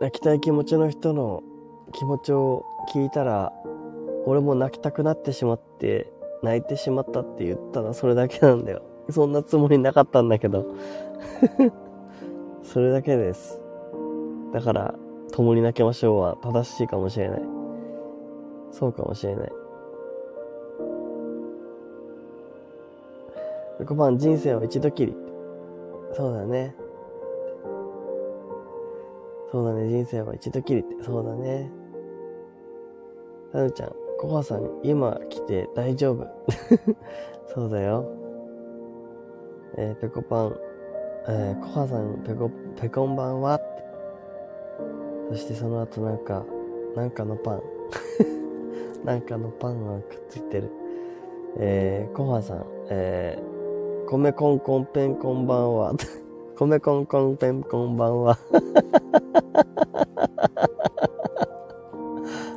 [0.00, 1.42] 泣きたい気持ちの人の
[1.92, 3.52] 気持ちを聞いたら、
[4.26, 6.12] 俺も泣きたくなってしまって、
[6.42, 8.82] 泣いてしまったって言ったらそれだけなんだよ。
[9.08, 10.66] そんなつもりなかったんだけど。
[12.62, 13.62] それだけです。
[14.52, 14.94] だから、
[15.32, 17.61] 共に泣きましょうは正しいかもしれない。
[18.72, 19.52] そうかもしれない。
[23.80, 25.14] 5番、人生は一度きり。
[26.14, 26.74] そうだね。
[29.50, 31.02] そうだね、人生は一度きりって。
[31.02, 31.70] そうだね。
[33.52, 36.26] タヌちゃん、ココさん、今来て大丈夫？
[37.54, 38.06] そうだよ。
[39.76, 40.56] えー、ペコパン、
[41.28, 42.50] えー、コハさん、ペコ、
[42.80, 43.56] ペコンバンは？
[43.56, 43.82] って。
[45.30, 46.44] そしてその後なんか、
[46.96, 47.62] なんかのパン。
[49.04, 50.70] なんかのパンがくっついてる。
[51.58, 55.92] えー、コハさん、えー、米コンコンペンこんばんは。
[56.56, 58.38] 米コンコンペンこんばんは。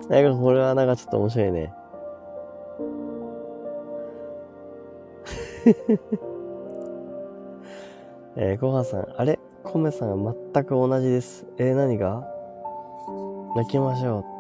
[0.08, 1.74] なんかこれはなんかちょっと面白いね。
[8.38, 9.40] えー、ごはさん、あれ？
[9.64, 10.24] コメさん
[10.54, 11.48] 全く同じです。
[11.58, 12.24] えー、何が？
[13.56, 14.35] 泣きましょう。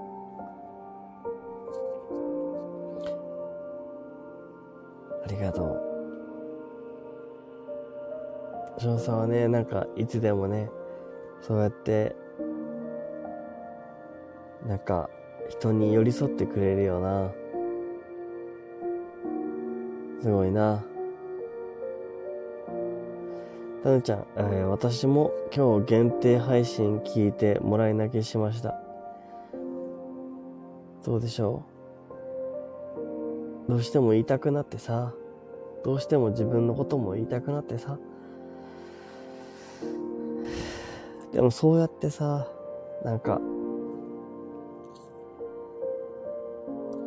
[5.25, 5.81] ありがとう。
[8.77, 10.69] 翔さんはね、なんか、いつでもね、
[11.41, 12.15] そうやって、
[14.67, 15.09] なんか、
[15.49, 17.31] 人に寄り添ってくれるよな。
[20.21, 20.83] すごいな。
[23.83, 28.73] たぬちゃん、えー、私も今日限定配信聞いてもらい泣きしました。
[31.01, 31.74] そうでしょう？
[33.67, 35.13] どうしても言いたくなってさ、
[35.83, 37.97] どうしても自分のことも言いたくなってさ。
[41.31, 42.47] でもそうやってさ、
[43.03, 43.41] なんか、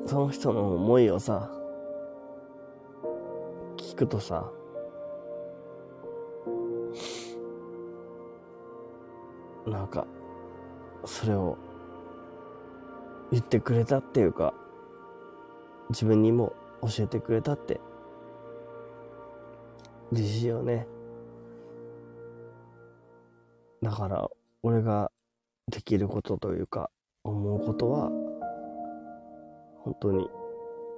[0.06, 1.50] その人の思いをさ、
[3.76, 4.50] 聞くとさ、
[9.66, 10.06] なんか、
[11.04, 11.56] それを
[13.30, 14.54] 言ってくれたっていうか、
[15.90, 16.52] 自分にも
[16.82, 17.80] 教えてくれたって、
[20.12, 20.86] 嬉しいよね。
[23.82, 24.28] だから、
[24.62, 25.10] 俺が
[25.68, 26.90] できることというか、
[27.24, 28.10] 思うことは、
[29.82, 30.28] 本当に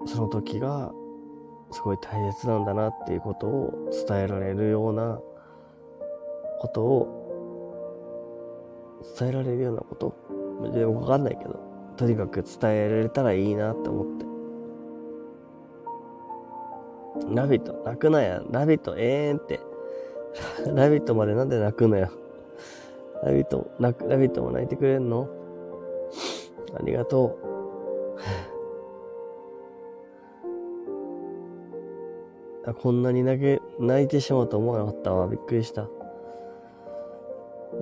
[0.07, 0.93] その時が
[1.71, 5.21] すごい大切なんだなっていうことを伝えられるような
[6.59, 7.17] ことを
[9.19, 10.15] 伝えられるようなこと？
[10.73, 11.59] でわかんないけど
[11.97, 14.27] とにかく伝えられたらいいなって思って
[17.35, 19.61] ラビット泣くなやラビットええんって
[20.75, 22.09] ラビットまでなんで泣くのよ
[23.23, 25.29] ラビット泣くラビットも泣いてくれんの？
[26.75, 27.49] ありがとう
[32.71, 35.27] あこんなに泣け、泣いてしまうと思わなかったわ。
[35.27, 35.89] びっくりした。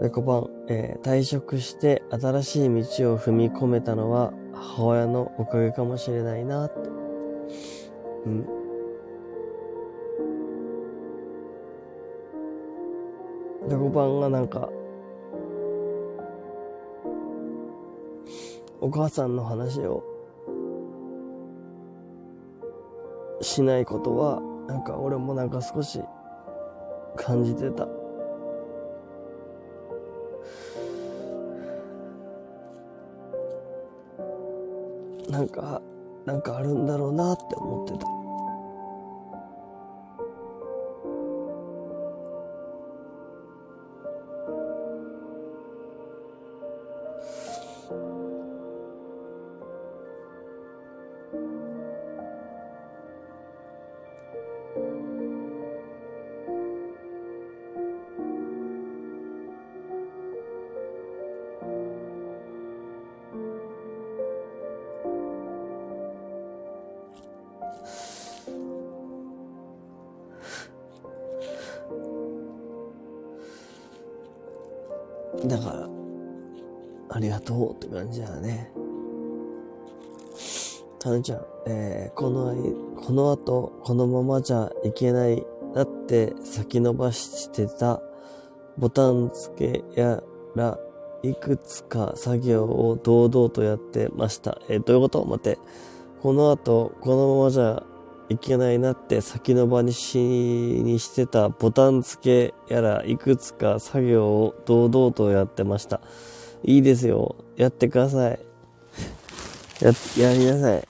[0.01, 6.89] で、5番、えー退職して新しい道を踏み込めたのは母親のおかげかもしれないなって。
[8.27, 8.47] うん。
[13.69, 14.71] で、5番がなんか、
[18.81, 20.03] お母さんの話を
[23.43, 26.01] しないことは、なんか俺もなんか少し
[27.17, 27.87] 感じてた。
[35.31, 35.83] なんか、
[36.25, 38.18] なんかあるんだろうなって思ってた。
[83.89, 85.47] このままじゃいけない。
[85.75, 88.03] だって先延ばしてた
[88.77, 90.23] ボタン付けや
[90.55, 90.79] ら、
[91.23, 94.61] いくつか作業を堂々とやってました。
[94.69, 95.25] えどういうこと？
[95.25, 95.59] 待って。
[96.21, 97.83] この後、このままじゃ
[98.29, 106.03] いけないなって先延ばしにしてたボタン付けやらいくつか作業を堂々とやってました。
[106.63, 107.37] いいですよ。
[107.57, 108.39] やってください。
[109.81, 110.88] や、やりなさい。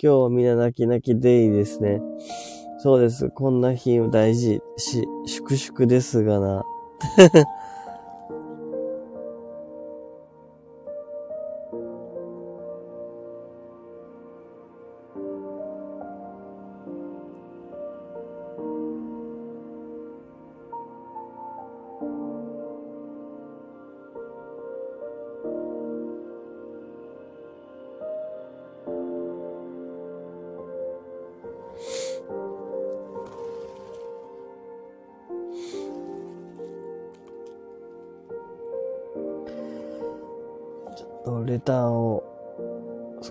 [0.00, 2.00] 今日はみんな泣き泣きデイですね。
[2.78, 3.30] そうです。
[3.30, 6.64] こんな日大事し、粛々ですがな。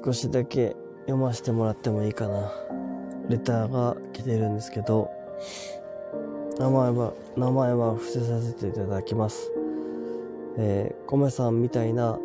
[0.08, 2.50] 少しだけ読ませてもらってもいいかな。
[3.28, 5.12] レターが来てるんですけど、
[6.58, 9.52] 名前は、名前は伏せさせていただきます。
[10.56, 12.18] えー、コメさんみたいな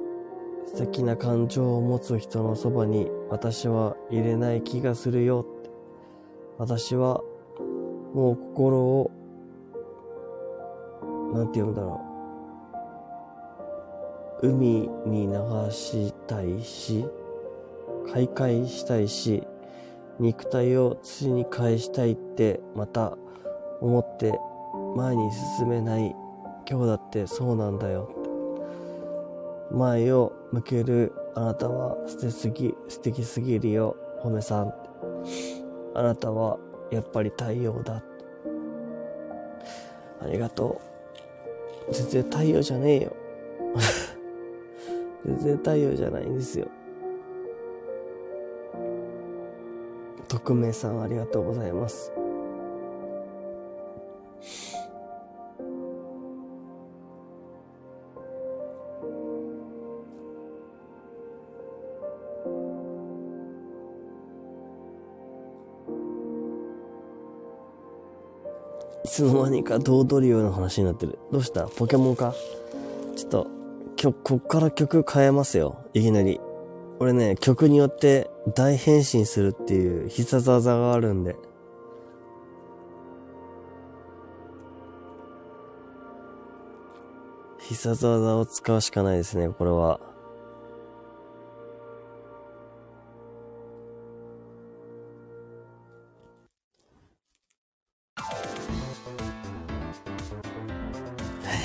[0.66, 5.44] 素敵な感情を持つ人のそばに私は入れない気がするよ。
[6.58, 7.20] 私は
[8.14, 9.10] もう心を、
[11.34, 12.00] なんて言うんだろ
[14.40, 14.48] う。
[14.50, 15.32] 海に流
[15.72, 17.04] したいし、
[18.12, 19.42] 開会したいし、
[20.18, 23.16] 肉体を土に返したいってまた
[23.80, 24.38] 思って
[24.94, 26.14] 前に進めない
[26.68, 28.10] 今日だってそうなんだよ。
[29.70, 34.74] 前を向けるあなたは素敵すぎ、素敵すぎるよ、褒めさん。
[35.94, 36.58] あなたは
[36.90, 38.02] やっぱり太陽だ。
[40.20, 40.80] ありがと
[41.88, 41.94] う。
[41.94, 43.12] 全然太陽じゃねえよ。
[45.24, 46.66] 全然太陽じゃないんですよ。
[50.44, 52.12] 匿名さんありがとうございます。
[69.04, 71.18] いつの間にかドードリオの話になってる。
[71.30, 71.66] どうした？
[71.66, 72.34] ポケモンか？
[73.14, 73.46] ちょっと、
[73.94, 75.84] 曲、こっから曲変えますよ。
[75.92, 76.40] いきなり。
[76.98, 81.36] 俺ね、曲によって大変身するっていう必殺技があるんで。
[87.60, 90.00] 必殺技を使うしかないですね、これは。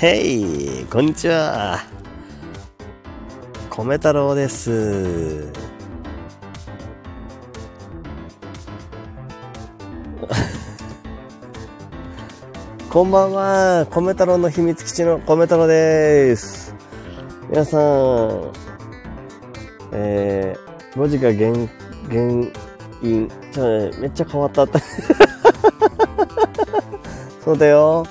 [0.00, 1.80] へい、こんにちは。
[3.68, 5.67] 米太郎です。
[12.90, 13.86] こんばんは。
[13.86, 16.74] 米太郎の秘密基地の米太郎です。
[17.48, 18.50] 皆さん、
[19.92, 21.52] えー、文字が原、
[22.08, 22.20] 原
[23.00, 24.66] 因、ちょ、めっちゃ変わった。
[27.44, 28.04] そうだよ。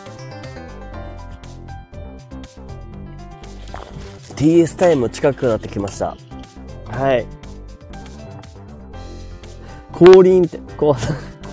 [4.35, 6.15] TS タイム近くなってきました。
[6.85, 7.25] はい。
[9.91, 11.01] 降臨って、こう、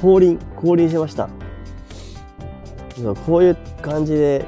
[0.04, 1.30] 降臨、降臨しました。
[3.24, 4.44] こういう感じで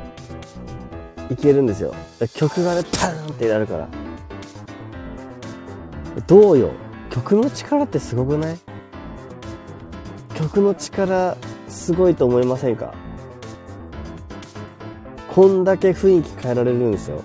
[1.31, 1.95] いけるんですよ。
[2.35, 3.89] 曲がね、パーンってなるから。
[6.27, 6.73] どうよ？
[7.09, 8.59] 曲の力ってすごくない？
[10.35, 11.39] 曲の力
[11.69, 12.93] すごいと思いませんか？
[15.35, 17.23] こんだけ雰囲気変えられるんですよ。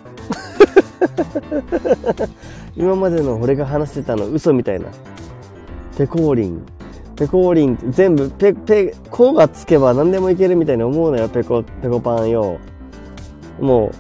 [2.78, 4.86] 今までの俺が話してたの嘘みたいな。
[5.98, 6.66] ペコーリン。
[7.22, 12.58] ペコーリン全部ペ、ペ、コがつけば何でもいけるみたいに思うのよ、ペコ、ペコパンよ。
[13.60, 13.92] もう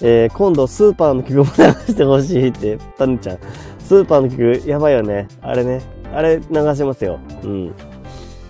[0.06, 1.50] えー、今度スーパーの曲も流
[1.92, 3.38] してほしいって、タヌちゃん。
[3.80, 5.26] スーパーの曲、やばいよね。
[5.42, 5.80] あれね。
[6.14, 6.44] あれ流
[6.76, 7.18] しますよ。
[7.42, 7.74] うん。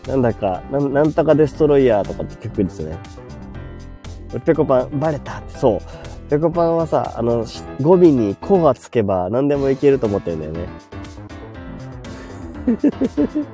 [0.07, 2.99] なんだか、ななんとかデストロイヤーとかって曲ですね。
[4.45, 5.81] ペコパン、バレた、そう。
[6.29, 7.47] ペコパンはさ、あの、
[7.81, 10.88] 語尾にコがつけば何でもいけると思ってるんだよね。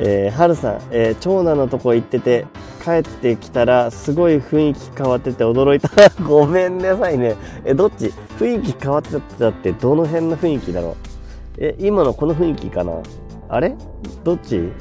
[0.00, 2.46] えー、はるさん、えー、長男のとこ行ってて、
[2.84, 5.90] 帰ってきたら、すごい雰囲気変わってて驚いた。
[6.22, 7.34] ごめんなさいね。
[7.64, 8.12] え、どっち？
[8.38, 10.94] 雰囲気変わってたってどの辺の雰囲気だろう？
[11.58, 12.92] え、今のこの雰囲気かな？
[13.48, 13.74] あれ？
[14.22, 14.70] どっち？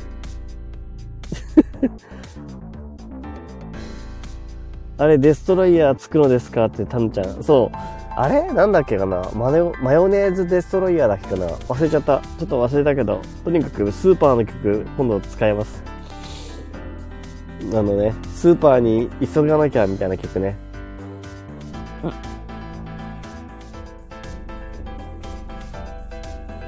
[4.99, 6.65] あれ、デストロイヤーつくのですか？
[6.65, 7.43] ってタムちゃん。
[7.43, 7.77] そう。
[8.19, 8.52] あれ？
[8.52, 9.30] なんだっけかな？
[9.35, 11.48] マヨマヨネーズデストロイヤーだっけかな？
[11.49, 12.19] 忘れちゃった。
[12.39, 15.84] ちょっと忘れたけど、とにかくスーパーの曲、今度使えます。
[17.61, 20.56] あのね、スーパーに急がなきゃみたいな曲ね。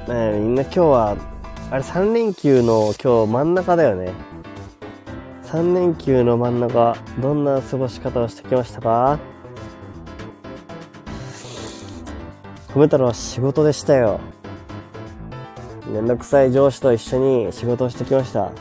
[0.06, 1.16] ねみんな今日は、
[1.72, 4.12] あれ3連休の今日真ん中だよね。
[5.46, 9.18] 3連休の真ん中、どんな過ごし方をしてきましたか？
[12.74, 14.20] 褒めたのは仕事でしたよ。
[15.88, 18.52] めんどくさい上司と一緒に仕事をしてきました。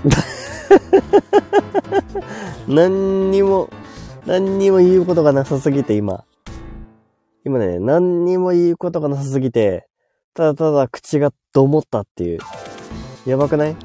[2.66, 3.68] 何にも、
[4.24, 6.24] 何にも言うことがなさすぎて今。
[7.44, 9.86] 今ね、何にも言うことがなさすぎて、
[10.32, 12.38] ただただ口がどもったっていう。
[13.30, 13.76] やばくない？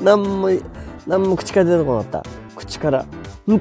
[0.00, 0.48] 何も、
[1.06, 2.22] 何も口から出てこなかった。
[2.54, 3.04] 口から、
[3.46, 3.60] ふっ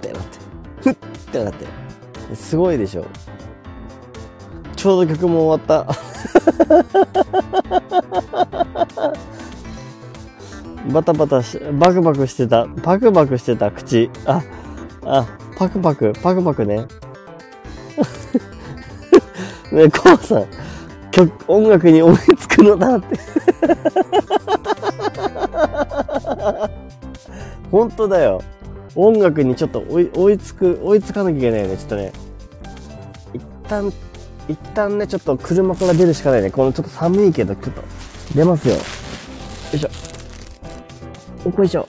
[0.00, 0.38] てなって、
[0.82, 0.94] ふっ
[1.32, 1.66] てなって。
[2.34, 3.06] すごいでしょ。
[4.76, 5.86] ちょうど曲も終わった。
[10.92, 14.10] バタバタし、バクバクしてた、パクパクしてた口。
[14.26, 14.42] あ、
[15.06, 15.26] あ、
[15.56, 16.86] パクパク、パクパクね。
[19.72, 20.46] ねコウさん、
[21.14, 23.14] 曲、音楽に思いつくのだって
[27.70, 28.42] 本当だよ。
[28.96, 31.76] 音楽にちょっと追いつく、追いつかなきゃいけないよね。
[31.76, 32.12] ちょっとね。
[33.32, 33.92] 一旦、
[34.48, 36.50] 一旦ね、ちょっと車から出るしかないね。
[36.50, 37.82] このちょっと寒いけど、ちょっと
[38.34, 38.74] 出ますよ。
[38.74, 38.80] よ
[39.72, 39.88] いしょ。
[41.44, 41.88] おこいしょ。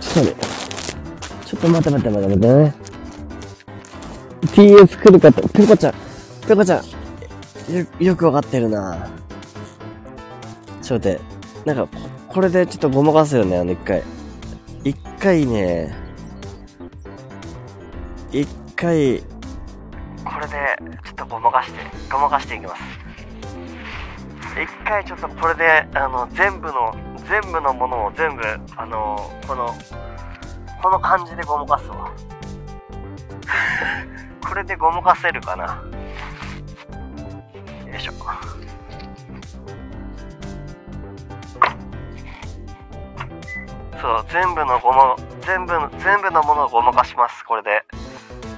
[0.00, 0.34] ちょっとね。
[1.44, 2.91] ちょっと待って待って待って待ってね。
[4.46, 5.94] TS 来るかと、ペコちゃん、
[6.46, 6.84] ペコちゃん、
[7.74, 9.08] よ、よくわかってるな
[10.82, 11.20] ちょっと待っ
[11.64, 11.98] て、なんか、
[12.28, 14.02] これでちょっとごまかすよね、あの一回。
[14.84, 15.94] 一回ね、
[18.32, 19.20] 一回、
[20.24, 20.52] これで、
[21.04, 21.78] ちょっとごまかして、
[22.10, 22.82] ごまかしていきます。
[24.60, 26.94] 一回ちょっとこれで、あの、全部の、
[27.28, 28.42] 全部のものを全部、
[28.76, 29.16] あの、
[29.46, 29.72] この、
[30.82, 32.12] この感じでごまかすわ。
[34.48, 35.82] これでごまかせるかな。
[37.90, 38.12] よいしょ。
[44.02, 47.84] そう、全部のごま、全部の、全部のものをごまかします、これで。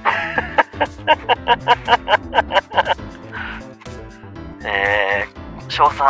[4.65, 6.01] えー、少佐、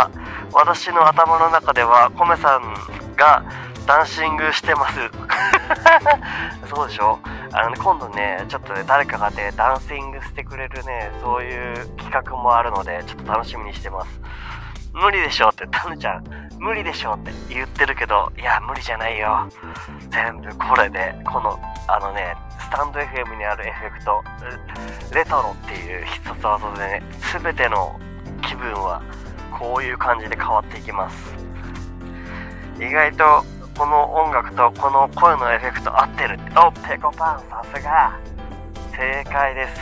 [0.53, 2.73] 私の頭の中では、コメさん
[3.17, 3.43] が
[3.85, 4.95] ダンシングしてます。
[6.73, 7.19] そうでしょ？
[7.53, 14.19] あのね、今度ね、ちょっとね、誰かがね、ダンシングしてくれるね、そういう企画もあるので、ちょっと楽しみにしてます。
[14.93, 15.49] 無理でしょ？
[15.49, 16.23] って、タヌちゃん、
[16.57, 17.13] 無理でしょ？
[17.13, 19.47] って言ってるけど、いや、無理じゃないよ。
[20.09, 24.23] 全部これで、この、あのね、スタンド FM にあるエフェクト、
[25.13, 27.99] レトロっていう必殺技でね、すべての
[28.41, 29.01] 気分は、
[29.51, 31.35] こういう感じで変わっていきます。
[32.79, 33.45] 意外と
[33.77, 36.39] この音楽とこの声のエフェクト合ってる。
[36.55, 38.17] おペコパンさすが。
[38.95, 39.73] 正解です。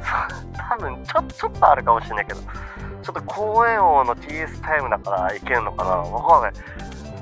[0.56, 2.40] 多分、ちょ、ちょっとあるかもしれないけど。
[2.40, 6.52] ちょっと公園王の TS タイムだからいけるのかなわかんない。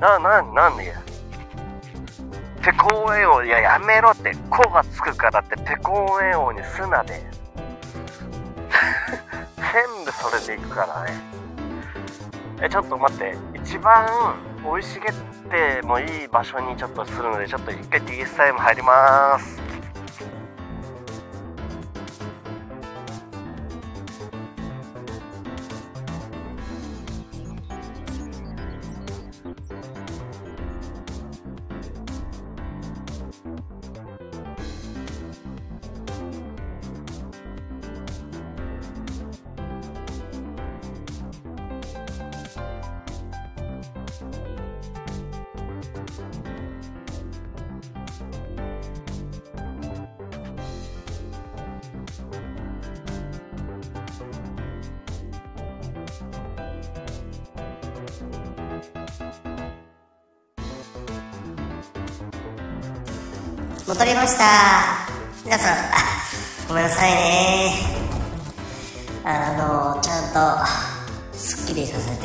[0.04, 1.02] な、な、なんでや。
[2.62, 7.24] ペコーエオ、いや、やめろって、こがつくからって、ペコーエ王にすなで。
[9.56, 11.14] 全部それでいくからね。
[12.60, 14.06] え、ちょっと待って、一番
[14.62, 15.12] 生い茂っ
[15.50, 19.62] てもいい場所にちょっとするので、ちょっと一回 TS タイム入ります。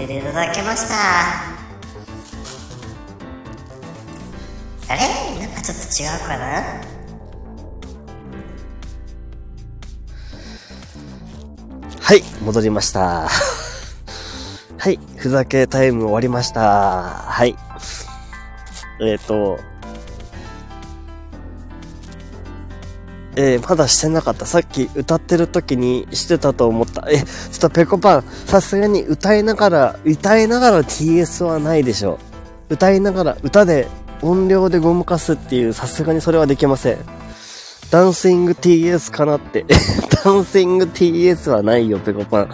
[0.09, 0.95] ていただきました
[4.91, 4.97] あれ？
[5.39, 6.63] なんかちょっと違うかな？
[12.01, 13.27] はい、戻りました。
[14.79, 16.61] はい、ふざけタイム終わりました。
[17.03, 17.55] はい。
[19.01, 19.59] えっ、ー、と、
[23.41, 24.45] えー、まだしてなかった。
[24.45, 27.07] さっき歌ってる時にしてたと思った。
[27.09, 32.19] え、ちょっとペコパン、さすがに歌いながら、歌いながら TS はないでしょ。
[32.67, 33.87] 歌いながら、歌で
[34.21, 36.97] 音量でごまかすっていう、さすがにそれはできません。
[37.89, 39.65] ダンシング TS かなって。
[40.21, 42.49] ダンシング TS はないよ、ペコパン。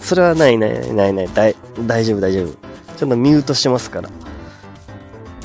[0.00, 1.56] それはないないないない。
[1.86, 2.46] 大丈夫大丈夫。
[2.96, 4.08] ちょっとミュートしますから。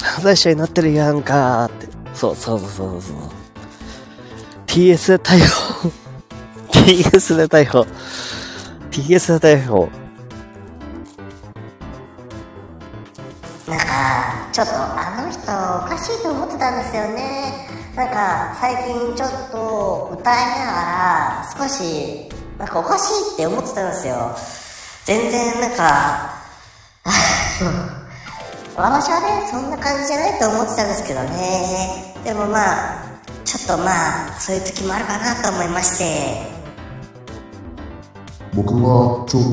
[0.02, 1.88] 犯罪者になってるやんかーって。
[2.14, 3.37] そうそうそうそうそう。
[4.78, 5.90] TS で逮捕
[6.70, 7.88] TS で逮捕
[8.92, 9.90] TS で逮捕
[13.68, 17.68] なんか、ちょっとあの人おかしいと思ってたんですよね。
[17.96, 22.30] なんか、最近ちょっと歌いながら、少し、
[22.60, 24.36] なんかおかしいって思ってたんですよ。
[25.06, 26.36] 全然なんか、
[28.78, 32.14] 私はね、そんな感じじゃないと思ってたんですけどね。
[32.24, 33.07] でもまあ、
[33.68, 36.58] とまあそういう時もあるかなと思いまして。
[38.56, 39.44] 僕はちょっ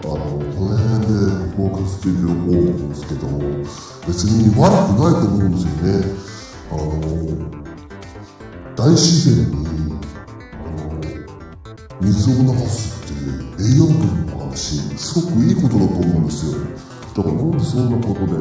[0.00, 0.24] とあの
[0.54, 1.12] この辺で
[1.54, 3.28] フォーカスしている思うんですけど
[4.06, 5.90] 別に悪くないと思うんですよね。
[6.70, 6.80] あの
[8.74, 10.96] 大自然にあの
[12.00, 16.52] 水を流すっていう栄養分の話すごくいいことだと思うんですよ。
[17.14, 18.32] だからなんでそんなことで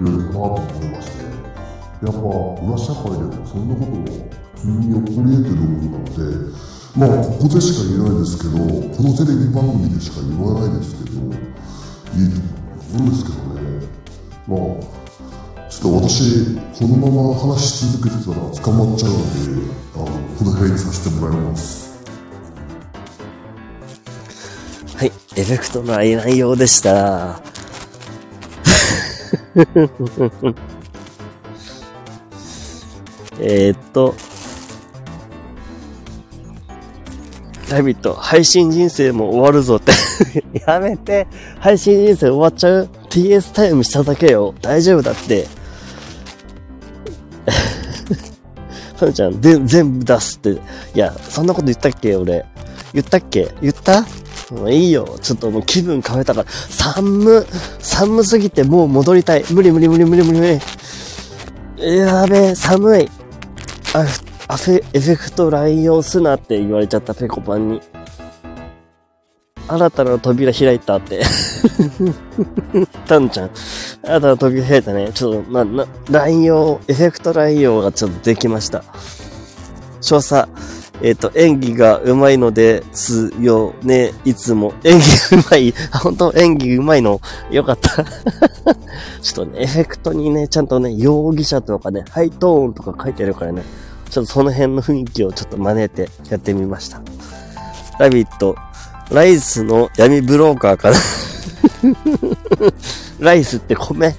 [0.00, 1.15] 言うのかなと思いまして
[2.02, 6.20] やっぱ裏社会でもそんなことを普通に起こり得てるものなので
[6.96, 12.40] まあここでしか言えないですけどこのテレビ番組でしか言わないですけどいいと
[12.92, 13.60] 思うんですけどね。
[14.46, 14.96] まあ
[15.68, 19.24] ちょっと私このまま話し続けてたら捕まっちゃうので
[19.94, 20.04] あの
[20.38, 21.86] この辺にさせてもらいます。
[24.96, 27.42] はいエフェクトの内容でした。
[33.40, 34.14] えー、っと、
[37.70, 39.92] ラビット、配信人生も終わるぞって
[40.66, 41.26] やめて。
[41.58, 44.54] 配信人生終わっちゃう ?TS タイムしただけよ。
[44.62, 45.46] 大丈夫だって。
[48.96, 50.50] さなちゃん、で、全部出すって。
[50.50, 50.58] い
[50.94, 52.14] や、そんなこと言ったっけ？
[52.16, 52.46] 俺。
[52.94, 53.52] 言ったっけ？
[53.60, 54.06] 言った？
[54.52, 55.18] もういいよ。
[55.20, 56.46] ちょっともう気分変えたから。
[56.70, 57.44] 寒、
[57.80, 59.44] 寒すぎてもう戻りたい。
[59.50, 60.60] 無理無理無理無理無理無
[61.78, 61.96] 理。
[61.98, 63.08] やべえ、寒い。
[63.96, 64.00] あ、
[64.48, 67.80] アフェ、エフェクト乱用すなって言われちゃった、ペコパンに。
[69.68, 71.22] 新たな扉開いたって。
[73.08, 73.50] タンちゃん、
[74.02, 75.10] 新たな扉開いたね。
[75.14, 78.84] ちょっと、な、な、乱用、エフェクト乱用がちょっとできました。
[80.02, 80.46] 少佐、
[81.02, 84.74] えっ、と、演技が上手いのですよね、いつも。
[84.84, 85.74] 演技上手い。
[85.90, 87.20] あ本当演技上手いの？
[87.50, 88.04] よかった。
[89.22, 93.62] ちょっとね、エフェクトにね、ちゃんとね、容疑者とかね、ハイトーンとか書いてあるからね、
[94.10, 97.00] ちょっとその辺の雰囲気をちょっと真似てやってみました。
[97.98, 98.56] ラビット、
[99.10, 100.96] ライスの闇ブローカーかな。
[103.20, 104.14] ライスって米。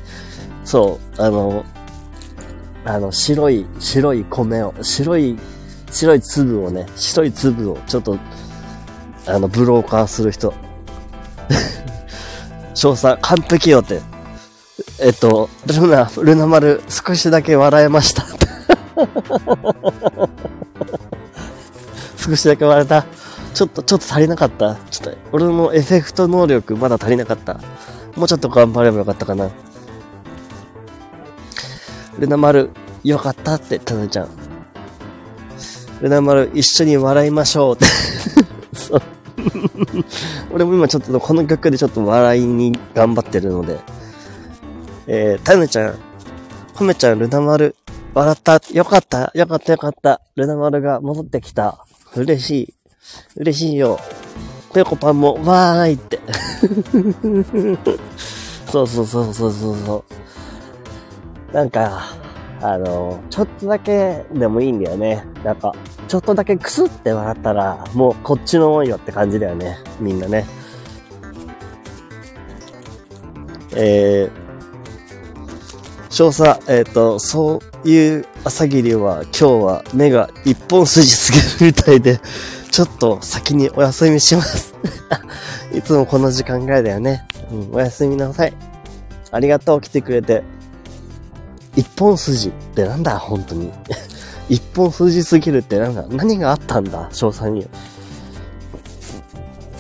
[0.63, 1.63] そう、あの、
[2.85, 5.37] あの、白い、白い米を、白い、
[5.91, 8.17] 白い粒をね、白い粒をちょっと、
[9.25, 10.53] あの、ブローカーする人。
[12.73, 14.01] 少佐、完璧よって。
[14.99, 18.36] えっと、ルナ、ルナ丸、少しだけ笑えました。
[22.17, 23.05] 少しだけ笑えた。
[23.53, 24.75] ちょっと、ちょっと足りなかった。
[24.91, 27.59] ちょっと、俺のエフェクト能力まだ足りなかった。
[28.15, 29.49] もうちょっと頑張ればよかったかな。
[32.19, 32.71] ルナ丸、
[33.03, 34.29] よかったって、タナちゃん。
[36.01, 37.85] ルナ丸、一緒に笑いましょうって。
[38.77, 39.01] そう。
[40.51, 43.79] 俺も今ちょっとこの曲でちょっと笑いに頑張ってるので。
[45.07, 45.95] えー、タヌちゃん、
[46.75, 47.75] コメちゃん、ルナ丸、
[48.17, 50.21] 笑った、よかった、よかったよかった。
[50.35, 51.85] ルナ丸が戻ってきた。
[52.15, 52.73] 嬉しい。
[53.35, 53.99] 嬉しいよ。
[54.73, 56.19] ペコパンも、わーいって。
[58.71, 60.03] そうそうそうそうそうそ
[61.51, 61.53] う。
[61.53, 62.05] なんか、
[62.59, 65.23] あの、ちょっとだけでもいいんだよね。
[65.43, 65.75] なんか、
[66.07, 69.77] ちょっとだけクスって笑ったら、もうこっちのもんよって感じだよね。
[69.99, 70.47] みんなね。
[73.75, 74.46] えー、
[76.09, 82.19] 少佐、えっ、と、そういう朝霧は今日は目が一本筋すぎるみたいで、
[82.71, 84.73] ちょっと先にお休みします。
[85.73, 87.27] いつもこの時間ぐらいだよね。
[87.51, 88.53] うん、おやすみなさい。
[89.31, 90.43] ありがとう、来てくれて。
[91.75, 93.71] 一本筋ってなんだ、本当に。
[94.49, 97.67] 一本筋すぎるってなんだ、何があったんだ、翔さんに。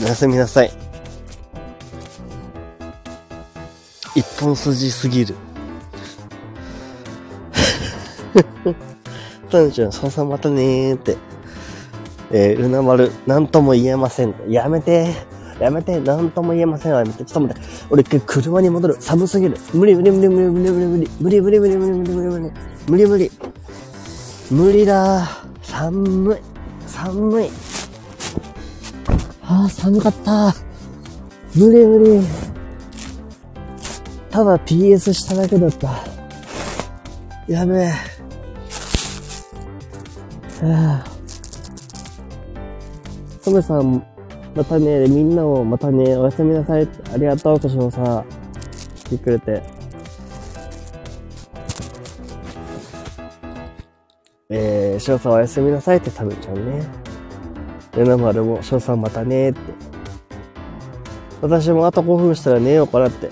[0.01, 0.71] おやすみなさい。
[4.13, 5.35] 一本筋すぎる。
[9.49, 11.17] タンちゃん、翔さんまたねーって。
[12.31, 14.33] えー、ルナ丸、なんとも言えません。
[14.47, 15.13] やめて。
[15.59, 15.99] やめて。
[16.01, 16.93] なんとも言えません。
[16.93, 17.23] やめて。
[17.23, 17.67] ちょっと待って。
[17.89, 18.97] 俺一回車に戻る。
[18.99, 19.57] 寒すぎる。
[19.73, 22.51] 無理無理無理無理無理無理無理無理無理無理無理無理無理
[22.89, 23.31] 無理無理無理
[24.49, 25.27] 無理だ。
[25.61, 26.37] 寒い。
[26.85, 27.49] 寒い。
[29.43, 30.53] ああ、寒かった。
[31.55, 32.25] 無理無理。
[34.29, 35.99] ただ TS しただけだった。
[37.47, 38.16] やべえ。
[40.65, 41.17] はあ
[43.47, 44.05] トメさん、
[44.53, 46.85] またね、みんなもまたね、おやすみなさい。
[47.13, 48.25] ありがとう、こしもさ。
[49.05, 49.63] 来てくれて。
[54.49, 56.85] えー、翔さんおやすみなさいって食べちゃうね。
[57.95, 59.59] レナ丸も、翔さんまたねって。
[61.41, 63.29] 私もあと5分したら寝ようかなって。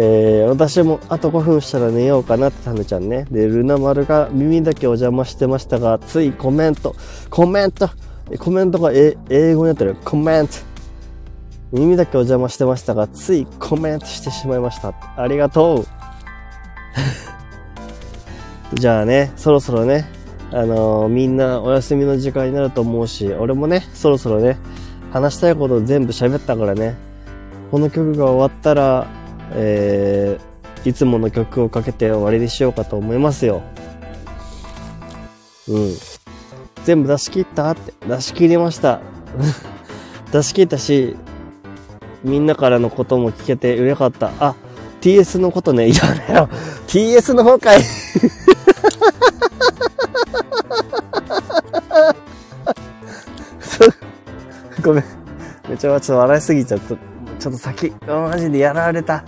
[0.00, 3.26] えー、私もあと5分したら寝ようかなってタヌちゃんね。
[3.32, 6.94] で、ルナ丸が耳だけお邪魔してましたが、ついコメント、
[7.30, 7.90] コメント、
[8.38, 9.16] コメントが英
[9.54, 9.96] 語になってる。
[10.04, 10.54] コメント。
[11.72, 14.94] 耳だけお邪魔してましたが、ついコメントしてしまいました。
[15.16, 15.86] ありがとう。
[18.78, 20.06] じゃあね、そろそろね、
[20.52, 24.58] あのーみんなお休みの時間になると思うし、俺もね、そろそろね、
[25.12, 26.94] 話したいこと全部喋ったからね、
[27.72, 29.18] この曲が終わったら、
[29.52, 33.62] えー、いつもの曲をかけて終わりにしようかと思いますよ。
[35.68, 35.94] うん。
[36.84, 39.00] 全部出し切ったって、出し切りました。
[40.32, 41.16] 出し切ったし、
[42.24, 44.30] みんなからのことも聞けて嬉しかった。
[44.40, 44.54] あ、
[45.00, 46.48] TS のことね、いやねよ。
[46.86, 47.80] TS の方かい。
[54.82, 55.04] ごめん。
[55.68, 56.88] めちゃめちゃ笑いすぎちゃった。
[56.88, 59.22] ちょっと先、マジでやられた。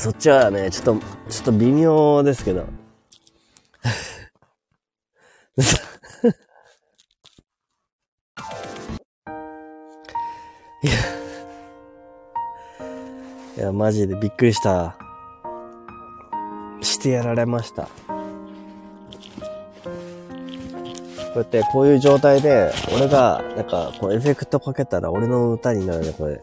[0.00, 2.60] そっちはね、ちょっと、ちょっと微妙ですけど。
[10.82, 10.92] いや、
[13.58, 14.96] いや、マジでびっくりした。
[16.80, 17.82] してやられました。
[17.82, 17.90] こ
[21.34, 26.40] うやって、こういう状態で、俺が、なんか、こう、エフェクトかけたら俺の歌になるね、これ。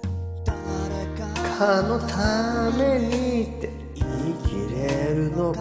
[1.57, 3.26] かのために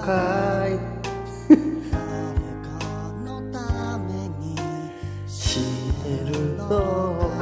[0.07, 0.79] かい
[5.29, 5.63] 知っ
[6.05, 6.69] てるの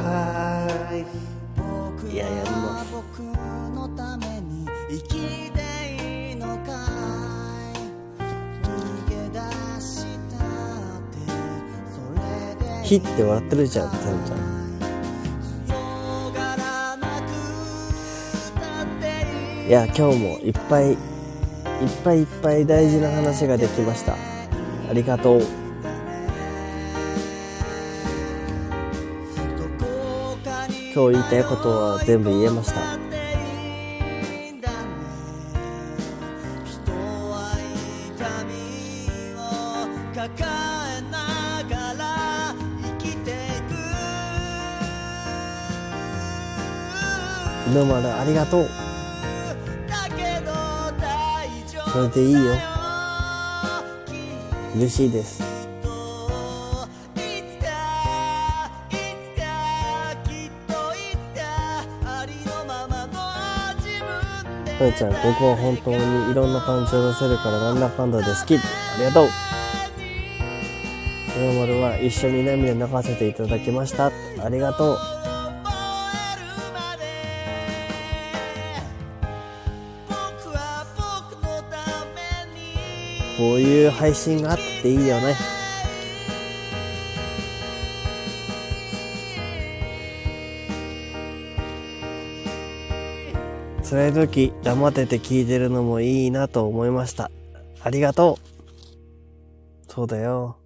[0.01, 2.11] かい？
[2.11, 2.95] いややります
[12.83, 14.45] ひって笑ってるじゃんちゃん。
[19.67, 20.95] いや、今日もいっぱい、
[21.85, 24.13] いっぱいいっぱい大事な話ができました。
[24.13, 24.17] あ
[24.93, 25.41] りがとう。
[30.93, 32.81] 今日言いたいことは全部言えました。
[47.73, 48.84] どうもありがとう。
[51.95, 52.39] それでいいよ。
[54.75, 55.41] 嬉しいです。
[64.77, 68.57] ふーちゃん、ここは本当にいろんな感情を出せるからなんだかんだで好き。
[68.57, 68.59] あ
[68.99, 69.27] りがとう。
[71.33, 74.11] 日の丸は一緒に涙流せていただきました。
[74.43, 75.14] ありがとう。
[83.45, 85.35] こういう配信があっていいよね。
[93.83, 97.29] 辛い時黙ってて聞いてるのもいいなと思いました。
[97.83, 98.39] ありがと
[99.87, 99.91] う。
[99.91, 100.57] そうだよ。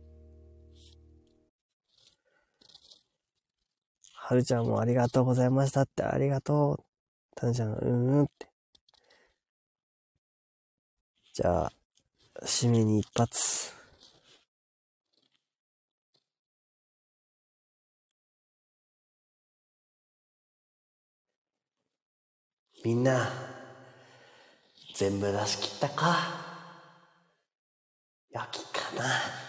[4.13, 6.83] はるちゃんもありがとうございましたってありがとう。
[7.35, 8.47] たんちゃん、うんうんって。
[11.33, 11.78] じゃあ、
[12.43, 13.73] 締めに一発。
[22.85, 23.29] みんな、
[24.95, 26.17] 全部出し切ったか？
[28.31, 29.48] 焼きかな？